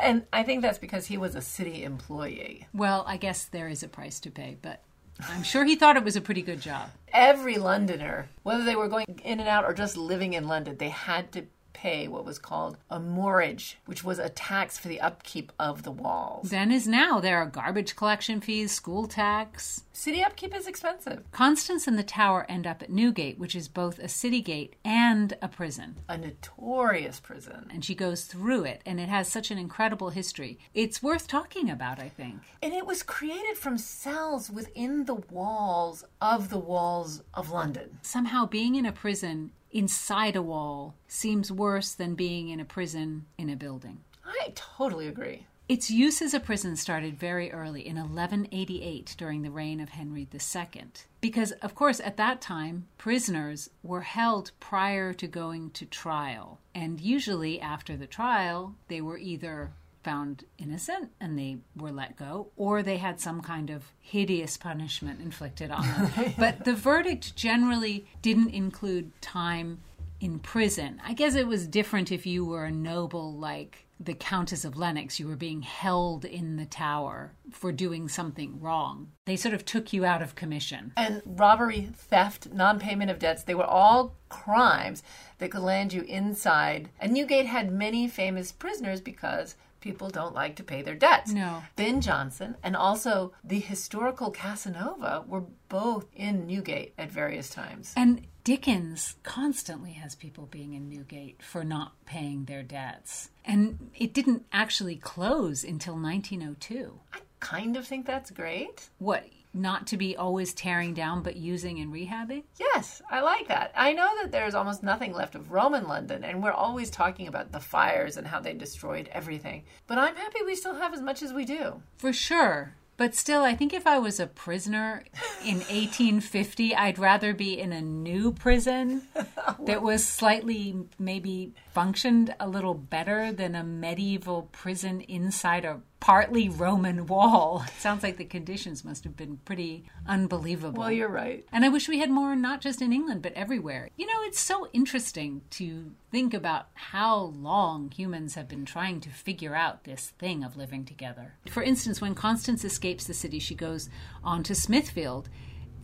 and 0.00 0.24
I 0.32 0.44
think 0.44 0.62
that's 0.62 0.78
because 0.78 1.04
he 1.08 1.18
was 1.18 1.34
a 1.34 1.42
city 1.42 1.84
employee. 1.84 2.66
Well, 2.72 3.04
I 3.06 3.18
guess 3.18 3.44
there 3.44 3.68
is 3.68 3.82
a 3.82 3.88
price 3.88 4.18
to 4.20 4.30
pay, 4.30 4.56
but 4.62 4.80
I'm 5.28 5.42
sure 5.42 5.62
he 5.62 5.76
thought 5.76 5.98
it 5.98 6.02
was 6.04 6.16
a 6.16 6.22
pretty 6.22 6.40
good 6.40 6.62
job. 6.62 6.88
Every 7.12 7.58
Londoner, 7.58 8.30
whether 8.44 8.64
they 8.64 8.76
were 8.76 8.88
going 8.88 9.20
in 9.22 9.40
and 9.40 9.48
out 9.48 9.66
or 9.66 9.74
just 9.74 9.94
living 9.98 10.32
in 10.32 10.48
London, 10.48 10.78
they 10.78 10.88
had 10.88 11.32
to 11.32 11.42
pay 11.76 12.08
what 12.08 12.24
was 12.24 12.38
called 12.38 12.78
a 12.90 12.98
mortgage, 12.98 13.78
which 13.84 14.02
was 14.02 14.18
a 14.18 14.30
tax 14.30 14.78
for 14.78 14.88
the 14.88 15.00
upkeep 15.00 15.52
of 15.58 15.82
the 15.82 15.90
walls. 15.90 16.48
Then 16.48 16.72
as 16.72 16.88
now, 16.88 17.20
there 17.20 17.36
are 17.36 17.44
garbage 17.44 17.94
collection 17.94 18.40
fees, 18.40 18.72
school 18.72 19.06
tax. 19.06 19.84
City 19.92 20.22
upkeep 20.22 20.54
is 20.54 20.66
expensive. 20.66 21.30
Constance 21.32 21.86
and 21.86 21.98
the 21.98 22.02
tower 22.02 22.46
end 22.48 22.66
up 22.66 22.82
at 22.82 22.90
Newgate, 22.90 23.38
which 23.38 23.54
is 23.54 23.68
both 23.68 23.98
a 23.98 24.08
city 24.08 24.40
gate 24.40 24.74
and 24.84 25.36
a 25.42 25.48
prison. 25.48 25.96
A 26.08 26.16
notorious 26.16 27.20
prison. 27.20 27.68
And 27.70 27.84
she 27.84 27.94
goes 27.94 28.24
through 28.24 28.64
it, 28.64 28.80
and 28.86 28.98
it 28.98 29.10
has 29.10 29.28
such 29.28 29.50
an 29.50 29.58
incredible 29.58 30.10
history. 30.10 30.58
It's 30.72 31.02
worth 31.02 31.28
talking 31.28 31.68
about, 31.68 31.98
I 31.98 32.08
think. 32.08 32.40
And 32.62 32.72
it 32.72 32.86
was 32.86 33.02
created 33.02 33.58
from 33.58 33.76
cells 33.76 34.50
within 34.50 35.04
the 35.04 35.14
walls 35.14 36.04
of 36.22 36.48
the 36.48 36.58
walls 36.58 37.22
of 37.34 37.50
London. 37.50 37.98
Somehow, 38.00 38.46
being 38.46 38.76
in 38.76 38.86
a 38.86 38.92
prison 38.92 39.50
inside 39.76 40.34
a 40.34 40.42
wall 40.42 40.94
seems 41.06 41.52
worse 41.52 41.92
than 41.92 42.14
being 42.14 42.48
in 42.48 42.60
a 42.60 42.64
prison 42.64 43.26
in 43.36 43.50
a 43.50 43.56
building. 43.56 44.00
I 44.24 44.52
totally 44.54 45.06
agree. 45.06 45.46
Its 45.68 45.90
use 45.90 46.22
as 46.22 46.32
a 46.32 46.40
prison 46.40 46.76
started 46.76 47.18
very 47.18 47.52
early 47.52 47.86
in 47.86 47.96
1188 47.96 49.14
during 49.18 49.42
the 49.42 49.50
reign 49.50 49.80
of 49.80 49.90
Henry 49.90 50.26
II. 50.32 50.84
Because, 51.20 51.52
of 51.52 51.74
course, 51.74 52.00
at 52.00 52.16
that 52.16 52.40
time, 52.40 52.86
prisoners 52.96 53.68
were 53.82 54.02
held 54.02 54.52
prior 54.60 55.12
to 55.12 55.26
going 55.26 55.70
to 55.72 55.84
trial. 55.84 56.60
And 56.74 57.00
usually, 57.00 57.60
after 57.60 57.96
the 57.96 58.06
trial, 58.06 58.76
they 58.88 59.00
were 59.00 59.18
either 59.18 59.72
found 60.06 60.44
innocent 60.56 61.10
and 61.20 61.36
they 61.36 61.56
were 61.74 61.90
let 61.90 62.14
go, 62.14 62.46
or 62.56 62.80
they 62.80 62.96
had 62.96 63.20
some 63.20 63.40
kind 63.40 63.70
of 63.70 63.90
hideous 63.98 64.56
punishment 64.56 65.20
inflicted 65.20 65.68
on 65.72 65.82
them. 65.82 66.34
but 66.38 66.64
the 66.64 66.74
verdict 66.76 67.34
generally 67.34 68.06
didn't 68.22 68.50
include 68.50 69.10
time 69.20 69.80
in 70.20 70.38
prison. 70.38 71.00
I 71.04 71.12
guess 71.12 71.34
it 71.34 71.48
was 71.48 71.66
different 71.66 72.12
if 72.12 72.24
you 72.24 72.44
were 72.44 72.66
a 72.66 72.70
noble 72.70 73.34
like 73.34 73.86
the 73.98 74.14
Countess 74.14 74.64
of 74.64 74.76
Lennox. 74.76 75.18
You 75.18 75.26
were 75.26 75.34
being 75.34 75.62
held 75.62 76.24
in 76.24 76.54
the 76.54 76.66
tower 76.66 77.32
for 77.50 77.72
doing 77.72 78.08
something 78.08 78.60
wrong. 78.60 79.10
They 79.24 79.36
sort 79.36 79.54
of 79.54 79.64
took 79.64 79.92
you 79.92 80.04
out 80.04 80.22
of 80.22 80.36
commission. 80.36 80.92
And 80.96 81.20
robbery, 81.24 81.90
theft, 81.92 82.52
non 82.52 82.78
payment 82.78 83.10
of 83.10 83.18
debts, 83.18 83.42
they 83.42 83.56
were 83.56 83.64
all 83.64 84.14
crimes 84.28 85.02
that 85.38 85.50
could 85.50 85.62
land 85.62 85.92
you 85.92 86.02
inside. 86.02 86.90
And 87.00 87.12
Newgate 87.12 87.46
had 87.46 87.72
many 87.72 88.06
famous 88.06 88.52
prisoners 88.52 89.00
because 89.00 89.56
people 89.86 90.10
don't 90.10 90.34
like 90.34 90.56
to 90.56 90.64
pay 90.64 90.82
their 90.82 90.96
debts. 90.96 91.32
No. 91.32 91.62
Ben 91.76 92.00
Jonson 92.00 92.56
and 92.64 92.74
also 92.74 93.32
the 93.44 93.60
historical 93.60 94.32
Casanova 94.32 95.22
were 95.28 95.44
both 95.68 96.06
in 96.12 96.44
Newgate 96.44 96.92
at 96.98 97.12
various 97.12 97.48
times. 97.48 97.92
And 97.96 98.26
Dickens 98.42 99.14
constantly 99.22 99.92
has 99.92 100.16
people 100.16 100.46
being 100.46 100.74
in 100.74 100.88
Newgate 100.88 101.40
for 101.40 101.62
not 101.62 101.92
paying 102.04 102.46
their 102.46 102.64
debts. 102.64 103.30
And 103.44 103.90
it 103.94 104.12
didn't 104.12 104.44
actually 104.52 104.96
close 104.96 105.62
until 105.62 105.94
1902. 105.94 106.98
I 107.12 107.18
kind 107.38 107.76
of 107.76 107.86
think 107.86 108.06
that's 108.06 108.32
great. 108.32 108.88
What, 108.98 109.24
not 109.56 109.86
to 109.88 109.96
be 109.96 110.16
always 110.16 110.54
tearing 110.54 110.94
down 110.94 111.22
but 111.22 111.36
using 111.36 111.80
and 111.80 111.92
rehabbing? 111.92 112.44
Yes, 112.58 113.02
I 113.10 113.20
like 113.20 113.48
that. 113.48 113.72
I 113.76 113.92
know 113.92 114.10
that 114.20 114.32
there's 114.32 114.54
almost 114.54 114.82
nothing 114.82 115.12
left 115.12 115.34
of 115.34 115.52
Roman 115.52 115.88
London, 115.88 116.24
and 116.24 116.42
we're 116.42 116.52
always 116.52 116.90
talking 116.90 117.26
about 117.26 117.52
the 117.52 117.60
fires 117.60 118.16
and 118.16 118.26
how 118.26 118.40
they 118.40 118.52
destroyed 118.54 119.08
everything. 119.12 119.64
But 119.86 119.98
I'm 119.98 120.16
happy 120.16 120.40
we 120.44 120.54
still 120.54 120.74
have 120.74 120.94
as 120.94 121.00
much 121.00 121.22
as 121.22 121.32
we 121.32 121.44
do. 121.44 121.82
For 121.98 122.12
sure. 122.12 122.74
But 122.98 123.14
still, 123.14 123.42
I 123.42 123.54
think 123.54 123.74
if 123.74 123.86
I 123.86 123.98
was 123.98 124.18
a 124.18 124.26
prisoner 124.26 125.04
in 125.44 125.56
1850, 125.68 126.74
I'd 126.74 126.98
rather 126.98 127.34
be 127.34 127.58
in 127.60 127.72
a 127.72 127.82
new 127.82 128.32
prison 128.32 129.02
that 129.66 129.82
was 129.82 130.04
slightly 130.04 130.74
maybe 130.98 131.52
functioned 131.76 132.34
a 132.40 132.48
little 132.48 132.72
better 132.72 133.30
than 133.30 133.54
a 133.54 133.62
medieval 133.62 134.48
prison 134.50 135.02
inside 135.02 135.62
a 135.62 135.78
partly 136.00 136.48
Roman 136.48 137.04
wall. 137.04 137.66
Sounds 137.78 138.02
like 138.02 138.16
the 138.16 138.24
conditions 138.24 138.82
must 138.82 139.04
have 139.04 139.14
been 139.14 139.36
pretty 139.44 139.84
unbelievable. 140.06 140.80
Well, 140.80 140.90
you're 140.90 141.10
right. 141.10 141.44
And 141.52 141.66
I 141.66 141.68
wish 141.68 141.86
we 141.86 141.98
had 141.98 142.10
more, 142.10 142.34
not 142.34 142.62
just 142.62 142.80
in 142.80 142.94
England, 142.94 143.20
but 143.20 143.34
everywhere. 143.34 143.90
You 143.94 144.06
know, 144.06 144.22
it's 144.22 144.40
so 144.40 144.68
interesting 144.72 145.42
to 145.50 145.92
think 146.10 146.32
about 146.32 146.68
how 146.72 147.18
long 147.18 147.90
humans 147.90 148.36
have 148.36 148.48
been 148.48 148.64
trying 148.64 149.00
to 149.00 149.10
figure 149.10 149.54
out 149.54 149.84
this 149.84 150.14
thing 150.18 150.44
of 150.44 150.56
living 150.56 150.86
together. 150.86 151.34
For 151.50 151.62
instance, 151.62 152.00
when 152.00 152.14
Constance 152.14 152.64
escapes 152.64 153.04
the 153.04 153.12
city, 153.12 153.38
she 153.38 153.54
goes 153.54 153.90
on 154.24 154.42
to 154.44 154.54
Smithfield, 154.54 155.28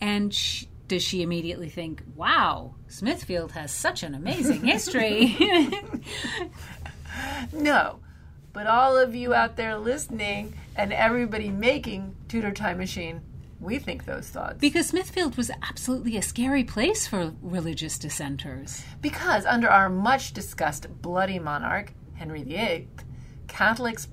and 0.01 0.33
she, 0.33 0.69
does 0.87 1.01
she 1.03 1.21
immediately 1.21 1.69
think, 1.69 2.03
wow, 2.15 2.75
Smithfield 2.87 3.53
has 3.53 3.71
such 3.71 4.03
an 4.03 4.13
amazing 4.13 4.63
history? 4.65 5.37
No. 7.51 7.99
But 8.53 8.67
all 8.67 8.97
of 8.97 9.15
you 9.15 9.33
out 9.33 9.55
there 9.55 9.77
listening 9.77 10.53
and 10.75 10.93
everybody 10.93 11.49
making 11.49 12.15
Tudor 12.27 12.51
Time 12.51 12.77
Machine, 12.77 13.21
we 13.59 13.79
think 13.79 14.05
those 14.05 14.27
thoughts. 14.29 14.57
because 14.59 14.87
Smithfield 14.87 15.37
was 15.37 15.49
absolutely 15.61 16.17
a 16.17 16.21
scary 16.21 16.63
place 16.63 17.07
for 17.07 17.33
religious 17.41 17.97
dissenters. 17.97 18.83
Because 19.01 19.45
under 19.45 19.69
our 19.69 19.89
much 19.89 20.33
discussed 20.33 21.01
bloody 21.01 21.39
monarch, 21.39 21.93
Henry 22.15 22.43
VIII, 22.43 22.89
Catholics 23.47 24.07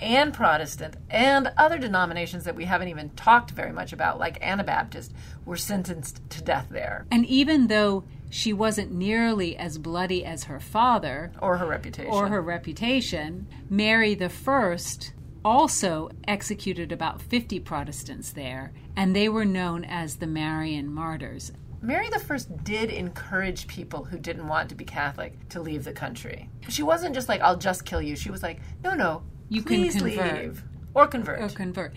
and 0.00 0.34
Protestant 0.34 0.96
and 1.10 1.52
other 1.56 1.78
denominations 1.78 2.44
that 2.44 2.56
we 2.56 2.64
haven't 2.64 2.88
even 2.88 3.10
talked 3.10 3.50
very 3.52 3.72
much 3.72 3.92
about, 3.92 4.18
like 4.18 4.42
Anabaptist, 4.42 5.12
were 5.44 5.56
sentenced 5.56 6.20
to 6.30 6.42
death 6.42 6.66
there. 6.70 7.06
And 7.10 7.24
even 7.26 7.68
though 7.68 8.04
she 8.30 8.52
wasn't 8.52 8.92
nearly 8.92 9.56
as 9.56 9.78
bloody 9.78 10.24
as 10.24 10.44
her 10.44 10.58
father 10.58 11.32
Or 11.40 11.58
her 11.58 11.66
reputation. 11.66 12.12
or 12.12 12.28
her 12.28 12.42
reputation, 12.42 13.46
Mary 13.70 14.14
the 14.14 14.28
First 14.28 15.12
also 15.44 16.10
executed 16.26 16.90
about 16.90 17.20
50 17.22 17.60
Protestants 17.60 18.32
there, 18.32 18.72
and 18.96 19.14
they 19.14 19.28
were 19.28 19.44
known 19.44 19.84
as 19.84 20.16
the 20.16 20.26
Marian 20.26 20.92
martyrs. 20.92 21.52
Mary 21.84 22.08
I 22.10 22.38
did 22.62 22.88
encourage 22.88 23.66
people 23.66 24.04
who 24.04 24.18
didn't 24.18 24.48
want 24.48 24.70
to 24.70 24.74
be 24.74 24.86
Catholic 24.86 25.48
to 25.50 25.60
leave 25.60 25.84
the 25.84 25.92
country. 25.92 26.48
She 26.70 26.82
wasn't 26.82 27.14
just 27.14 27.28
like, 27.28 27.42
I'll 27.42 27.58
just 27.58 27.84
kill 27.84 28.00
you. 28.00 28.16
She 28.16 28.30
was 28.30 28.42
like, 28.42 28.58
no, 28.82 28.94
no, 28.94 29.22
You 29.48 29.62
can 29.62 29.90
convert. 29.90 30.42
leave. 30.42 30.64
Or 30.94 31.06
convert. 31.06 31.40
Or 31.40 31.48
convert. 31.48 31.94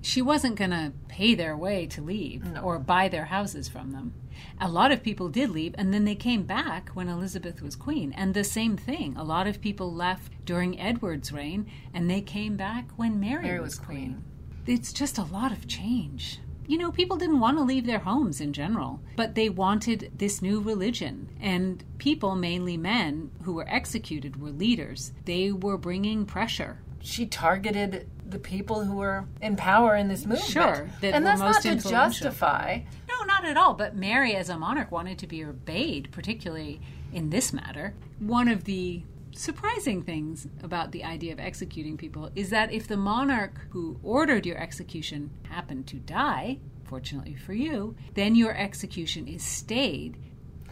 She 0.00 0.22
wasn't 0.22 0.56
going 0.56 0.70
to 0.70 0.92
pay 1.08 1.34
their 1.34 1.56
way 1.56 1.86
to 1.88 2.00
leave 2.00 2.44
or 2.62 2.78
buy 2.78 3.08
their 3.08 3.26
houses 3.26 3.68
from 3.68 3.90
them. 3.90 4.14
A 4.60 4.68
lot 4.68 4.92
of 4.92 5.02
people 5.02 5.28
did 5.28 5.50
leave, 5.50 5.74
and 5.76 5.92
then 5.92 6.04
they 6.04 6.14
came 6.14 6.44
back 6.44 6.90
when 6.90 7.08
Elizabeth 7.08 7.60
was 7.60 7.74
queen. 7.74 8.12
And 8.16 8.34
the 8.34 8.44
same 8.44 8.76
thing. 8.76 9.16
A 9.16 9.24
lot 9.24 9.48
of 9.48 9.60
people 9.60 9.92
left 9.92 10.32
during 10.44 10.78
Edward's 10.78 11.32
reign, 11.32 11.68
and 11.92 12.08
they 12.08 12.20
came 12.20 12.56
back 12.56 12.88
when 12.96 13.18
Mary, 13.18 13.42
Mary 13.42 13.60
was, 13.60 13.78
was 13.78 13.86
queen. 13.86 14.22
It's 14.66 14.92
just 14.92 15.18
a 15.18 15.24
lot 15.24 15.50
of 15.50 15.66
change. 15.66 16.38
You 16.68 16.78
know, 16.78 16.92
people 16.92 17.16
didn't 17.16 17.40
want 17.40 17.56
to 17.56 17.64
leave 17.64 17.86
their 17.86 17.98
homes 17.98 18.40
in 18.40 18.52
general, 18.52 19.00
but 19.16 19.34
they 19.34 19.48
wanted 19.48 20.12
this 20.18 20.40
new 20.42 20.60
religion. 20.60 21.28
And 21.40 21.82
people, 21.98 22.36
mainly 22.36 22.76
men, 22.76 23.30
who 23.44 23.54
were 23.54 23.66
executed 23.68 24.40
were 24.40 24.50
leaders. 24.50 25.12
They 25.24 25.50
were 25.50 25.78
bringing 25.78 26.26
pressure. 26.26 26.78
she 27.00 27.24
targeted 27.26 28.06
the 28.28 28.38
people 28.38 28.84
who 28.84 28.96
were 28.96 29.24
in 29.40 29.56
power 29.56 29.96
in 29.96 30.08
this 30.08 30.26
movement. 30.26 30.50
Sure, 30.50 30.90
that 31.00 31.14
and 31.14 31.24
that's 31.24 31.40
not 31.40 31.62
to 31.62 31.76
justify. 31.76 32.80
No, 33.08 33.24
not 33.24 33.44
at 33.46 33.56
all. 33.56 33.72
But 33.74 33.96
Mary, 33.96 34.34
as 34.36 34.48
a 34.50 34.58
monarch, 34.58 34.90
wanted 34.92 35.18
to 35.20 35.26
be 35.26 35.42
obeyed, 35.44 36.10
particularly 36.12 36.80
in 37.12 37.30
this 37.30 37.52
matter. 37.52 37.94
One 38.18 38.48
of 38.48 38.64
the 38.64 39.02
surprising 39.38 40.02
things 40.02 40.48
about 40.64 40.90
the 40.90 41.04
idea 41.04 41.32
of 41.32 41.38
executing 41.38 41.96
people 41.96 42.28
is 42.34 42.50
that 42.50 42.72
if 42.72 42.88
the 42.88 42.96
monarch 42.96 43.68
who 43.70 43.96
ordered 44.02 44.44
your 44.44 44.58
execution 44.58 45.30
happened 45.48 45.86
to 45.86 45.96
die, 45.96 46.58
fortunately 46.82 47.36
for 47.36 47.52
you, 47.52 47.94
then 48.14 48.34
your 48.34 48.52
execution 48.56 49.28
is 49.28 49.44
stayed, 49.44 50.16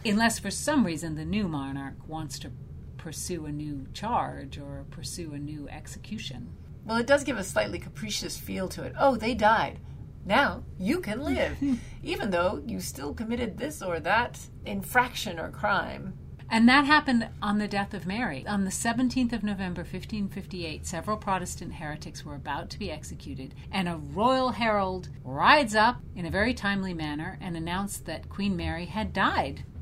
unless 0.03 0.37
for 0.37 0.51
some 0.51 0.85
reason 0.85 1.15
the 1.15 1.23
new 1.23 1.47
monarch 1.47 1.95
wants 2.07 2.37
to 2.39 2.51
pursue 2.97 3.45
a 3.45 3.51
new 3.51 3.87
charge 3.93 4.57
or 4.57 4.85
pursue 4.91 5.33
a 5.33 5.39
new 5.39 5.69
execution. 5.69 6.49
Well, 6.83 6.97
it 6.97 7.07
does 7.07 7.23
give 7.23 7.37
a 7.37 7.45
slightly 7.45 7.79
capricious 7.79 8.37
feel 8.37 8.67
to 8.69 8.83
it. 8.83 8.93
Oh, 8.99 9.15
they 9.15 9.33
died. 9.33 9.79
Now 10.25 10.65
you 10.77 10.99
can 10.99 11.23
live, 11.23 11.57
even 12.03 12.31
though 12.31 12.61
you 12.65 12.81
still 12.81 13.13
committed 13.13 13.57
this 13.57 13.81
or 13.81 14.01
that 14.01 14.39
infraction 14.65 15.39
or 15.39 15.51
crime. 15.51 16.15
And 16.49 16.67
that 16.69 16.85
happened 16.85 17.27
on 17.41 17.57
the 17.57 17.67
death 17.67 17.93
of 17.93 18.07
Mary. 18.07 18.45
On 18.47 18.63
the 18.63 18.71
17th 18.71 19.33
of 19.33 19.43
November, 19.43 19.81
1558, 19.81 20.85
several 20.85 21.17
Protestant 21.17 21.73
heretics 21.73 22.23
were 22.23 22.35
about 22.35 22.69
to 22.69 22.79
be 22.79 22.89
executed, 22.89 23.53
and 23.71 23.89
a 23.89 23.97
royal 23.97 24.51
herald 24.51 25.09
rides 25.25 25.75
up 25.75 26.01
in 26.15 26.25
a 26.25 26.31
very 26.31 26.53
timely 26.53 26.93
manner 26.93 27.37
and 27.41 27.57
announced 27.57 28.05
that 28.05 28.29
Queen 28.29 28.55
Mary 28.55 28.85
had 28.85 29.13
died. 29.13 29.63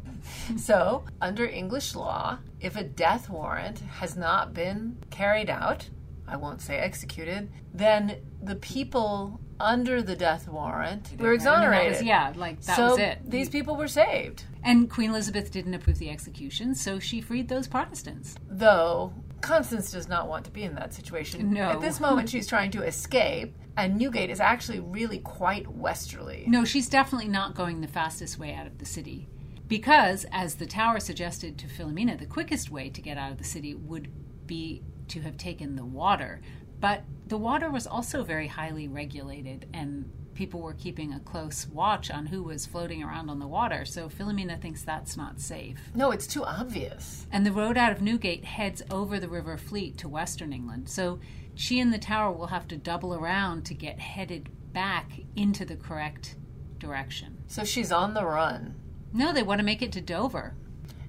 So, 0.58 1.06
under 1.22 1.46
English 1.46 1.94
law, 1.94 2.40
if 2.60 2.76
a 2.76 2.84
death 2.84 3.30
warrant 3.30 3.80
has 4.00 4.18
not 4.18 4.56
been 4.56 4.98
carried 5.12 5.52
out, 5.52 5.90
I 6.28 6.38
won't 6.38 6.62
say 6.62 6.78
executed, 6.78 7.52
then 7.74 8.18
the 8.42 8.56
people 8.56 9.40
under 9.60 10.02
the 10.02 10.16
death 10.16 10.48
warrant 10.48 11.12
were 11.20 11.34
exonerated. 11.34 11.94
was- 11.94 12.04
yeah, 12.04 12.34
like 12.36 12.62
that 12.62 12.76
so 12.76 12.90
was 12.92 13.00
it. 13.00 13.20
these 13.26 13.50
people 13.50 13.76
were 13.76 13.88
saved. 13.88 14.44
And 14.64 14.90
Queen 14.90 15.12
Elizabeth 15.12 15.52
didn't 15.52 15.74
approve 15.76 16.00
the 16.00 16.10
execution, 16.10 16.74
so 16.76 17.00
she 17.00 17.22
freed 17.22 17.48
those 17.48 17.68
Protestants. 17.68 18.36
Though 18.50 19.14
Constance 19.42 19.92
does 19.92 20.08
not 20.08 20.28
want 20.28 20.44
to 20.46 20.52
be 20.52 20.64
in 20.64 20.74
that 20.76 20.94
situation. 20.94 21.54
No. 21.54 21.70
At 21.70 21.82
this 21.82 22.00
moment, 22.00 22.30
she's 22.30 22.48
trying 22.48 22.72
to 22.72 22.84
escape, 22.84 23.56
and 23.78 23.96
Newgate 23.96 24.32
is 24.32 24.40
actually 24.40 24.80
really 24.80 25.20
quite 25.20 25.68
westerly. 25.68 26.46
No, 26.48 26.66
she's 26.66 26.90
definitely 26.90 27.28
not 27.28 27.54
going 27.54 27.82
the 27.82 27.88
fastest 27.88 28.40
way 28.40 28.54
out 28.56 28.66
of 28.66 28.80
the 28.80 28.86
city. 28.86 29.28
Because, 29.68 30.26
as 30.32 30.56
the 30.56 30.66
tower 30.66 31.00
suggested 31.00 31.58
to 31.60 31.68
Philomena, 31.68 32.18
the 32.18 32.26
quickest 32.26 32.72
way 32.72 32.90
to 32.90 33.02
get 33.02 33.18
out 33.18 33.32
of 33.32 33.38
the 33.38 33.44
city 33.44 33.76
would 33.76 34.10
be 34.48 34.84
to 35.10 35.22
have 35.22 35.38
taken 35.38 35.76
the 35.76 35.86
water. 35.86 36.42
But 36.80 37.04
the 37.28 37.38
water 37.38 37.72
was 37.72 37.88
also 37.88 38.24
very 38.24 38.48
highly 38.48 38.88
regulated, 38.88 39.68
and 39.74 40.12
people 40.34 40.62
were 40.62 40.74
keeping 40.74 41.14
a 41.14 41.20
close 41.22 41.66
watch 41.68 42.12
on 42.12 42.28
who 42.28 42.44
was 42.44 42.66
floating 42.66 43.02
around 43.02 43.30
on 43.30 43.40
the 43.40 43.48
water. 43.48 43.86
So 43.86 44.10
Philomena 44.10 44.62
thinks 44.62 44.84
that's 44.84 45.16
not 45.18 45.40
safe. 45.40 45.80
No, 45.96 46.12
it's 46.12 46.28
too 46.28 46.44
obvious. 46.44 47.26
And 47.32 47.46
the 47.46 47.52
road 47.52 47.78
out 47.78 47.92
of 47.92 48.02
Newgate 48.02 48.46
heads 48.46 48.84
over 48.92 49.20
the 49.20 49.30
River 49.30 49.58
Fleet 49.58 49.98
to 50.00 50.10
Western 50.10 50.52
England. 50.54 50.90
So 50.90 51.20
she 51.56 51.80
and 51.80 51.94
the 51.94 51.98
tower 51.98 52.32
will 52.32 52.48
have 52.48 52.68
to 52.68 52.78
double 52.78 53.16
around 53.16 53.66
to 53.66 53.74
get 53.74 54.00
headed 54.00 54.50
back 54.74 55.22
into 55.36 55.64
the 55.64 55.78
correct 55.78 56.36
direction. 56.78 57.38
So 57.48 57.64
she's 57.64 57.92
on 57.92 58.14
the 58.14 58.26
run. 58.26 58.76
No, 59.14 59.32
they 59.32 59.44
want 59.44 59.60
to 59.60 59.66
make 59.66 59.82
it 59.82 59.94
to 59.94 60.02
Dover. 60.02 60.54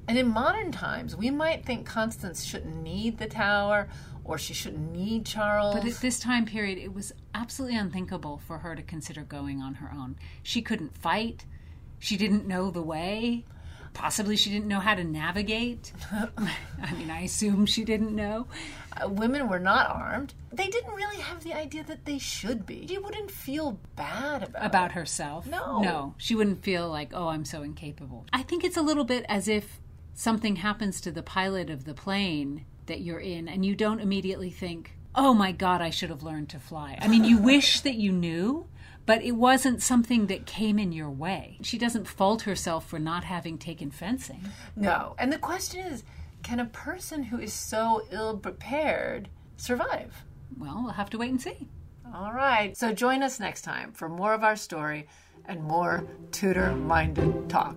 And 0.09 0.17
in 0.19 0.29
modern 0.29 0.71
times, 0.71 1.17
we 1.17 1.31
might 1.31 1.65
think 1.65 1.87
Constance 1.87 2.45
shouldn't 2.45 2.83
need 2.83 3.19
the 3.19 3.27
tower 3.27 3.89
or 4.25 4.39
she 4.39 4.55
shouldn't 4.55 4.93
need 4.93 5.25
Charles. 5.25 5.75
But 5.75 5.87
at 5.87 6.01
this 6.01 6.19
time 6.19 6.47
period, 6.47 6.79
it 6.79 6.93
was 6.93 7.13
absolutely 7.35 7.77
unthinkable 7.77 8.41
for 8.47 8.59
her 8.59 8.75
to 8.75 8.83
consider 8.83 9.23
going 9.23 9.63
on 9.63 9.75
her 9.75 9.91
own. 9.97 10.17
She 10.43 10.63
couldn't 10.63 10.97
fight. 10.97 11.45
She 11.99 12.17
didn't 12.17 12.47
know 12.47 12.71
the 12.71 12.83
way. 12.83 13.45
Possibly 13.95 14.37
she 14.37 14.51
didn't 14.51 14.69
know 14.69 14.81
how 14.81 14.95
to 14.95 15.05
navigate. 15.05 15.91
I 16.13 16.93
mean, 16.99 17.11
I 17.11 17.23
assume 17.23 17.65
she 17.65 17.83
didn't 17.83 18.15
know. 18.15 18.47
Uh, 18.93 19.09
women 19.09 19.49
were 19.49 19.59
not 19.59 19.89
armed. 19.89 20.35
They 20.53 20.69
didn't 20.69 20.93
really 20.95 21.17
have 21.17 21.43
the 21.43 21.55
idea 21.55 21.83
that 21.85 22.05
they 22.05 22.19
should 22.19 22.67
be. 22.67 22.87
She 22.87 22.99
wouldn't 22.99 23.31
feel 23.31 23.79
bad 23.97 24.43
about 24.43 24.67
about 24.67 24.91
it. 24.91 24.95
herself. 24.95 25.47
No. 25.47 25.81
No. 25.81 26.15
She 26.19 26.35
wouldn't 26.35 26.63
feel 26.63 26.91
like, 26.91 27.13
oh, 27.15 27.29
I'm 27.29 27.47
so 27.47 27.63
incapable. 27.63 28.27
I 28.35 28.43
think 28.43 28.65
it's 28.65 28.77
a 28.77 28.83
little 28.83 29.05
bit 29.05 29.25
as 29.31 29.49
if 29.49 29.81
something 30.17 30.57
happens 30.57 31.01
to 31.03 31.13
the 31.13 31.23
pilot 31.23 31.71
of 31.71 31.85
the 31.85 31.95
plane 31.95 32.65
that 32.87 33.03
you're 33.03 33.21
in 33.21 33.47
and 33.47 33.65
you 33.65 33.77
don't 33.77 34.01
immediately 34.01 34.51
think, 34.51 34.93
oh 35.15 35.35
my 35.35 35.53
God, 35.53 35.81
I 35.81 35.91
should 35.91 36.11
have 36.11 36.23
learned 36.23 36.49
to 36.51 36.59
fly. 36.59 36.99
I 37.01 37.07
mean, 37.07 37.23
you 37.23 37.39
wish 37.43 37.81
that 37.81 37.95
you 37.95 38.11
knew, 38.11 38.67
but 39.05 39.23
it 39.23 39.33
wasn't 39.33 39.83
something 39.83 40.27
that 40.27 40.47
came 40.47 40.79
in 40.79 40.91
your 40.91 41.11
way. 41.11 41.59
She 41.63 41.79
doesn't 41.79 42.09
fault 42.09 42.43
herself 42.43 42.89
for 42.89 42.99
not 42.99 43.25
having 43.25 43.59
taken 43.59 43.91
fencing. 43.91 44.43
No. 44.75 45.15
And 45.19 45.33
the 45.33 45.39
question 45.39 45.85
is 45.85 46.03
can 46.43 46.61
a 46.61 46.67
person 46.67 47.25
who 47.25 47.39
is 47.39 47.53
so 47.53 48.03
ill 48.11 48.39
prepared 48.39 49.29
survive? 49.57 50.25
Well, 50.57 50.81
we'll 50.83 50.93
have 50.93 51.11
to 51.11 51.19
wait 51.19 51.31
and 51.31 51.43
see. 51.43 51.69
All 52.15 52.33
right. 52.33 52.75
So 52.77 52.93
join 52.93 53.23
us 53.23 53.39
next 53.39 53.63
time 53.63 53.93
for 53.93 54.09
more 54.09 54.33
of 54.33 54.45
our 54.45 54.57
story 54.57 55.09
and 55.45 55.63
more 55.63 56.07
Tudor 56.31 56.75
minded 56.75 57.51
talk. 57.51 57.77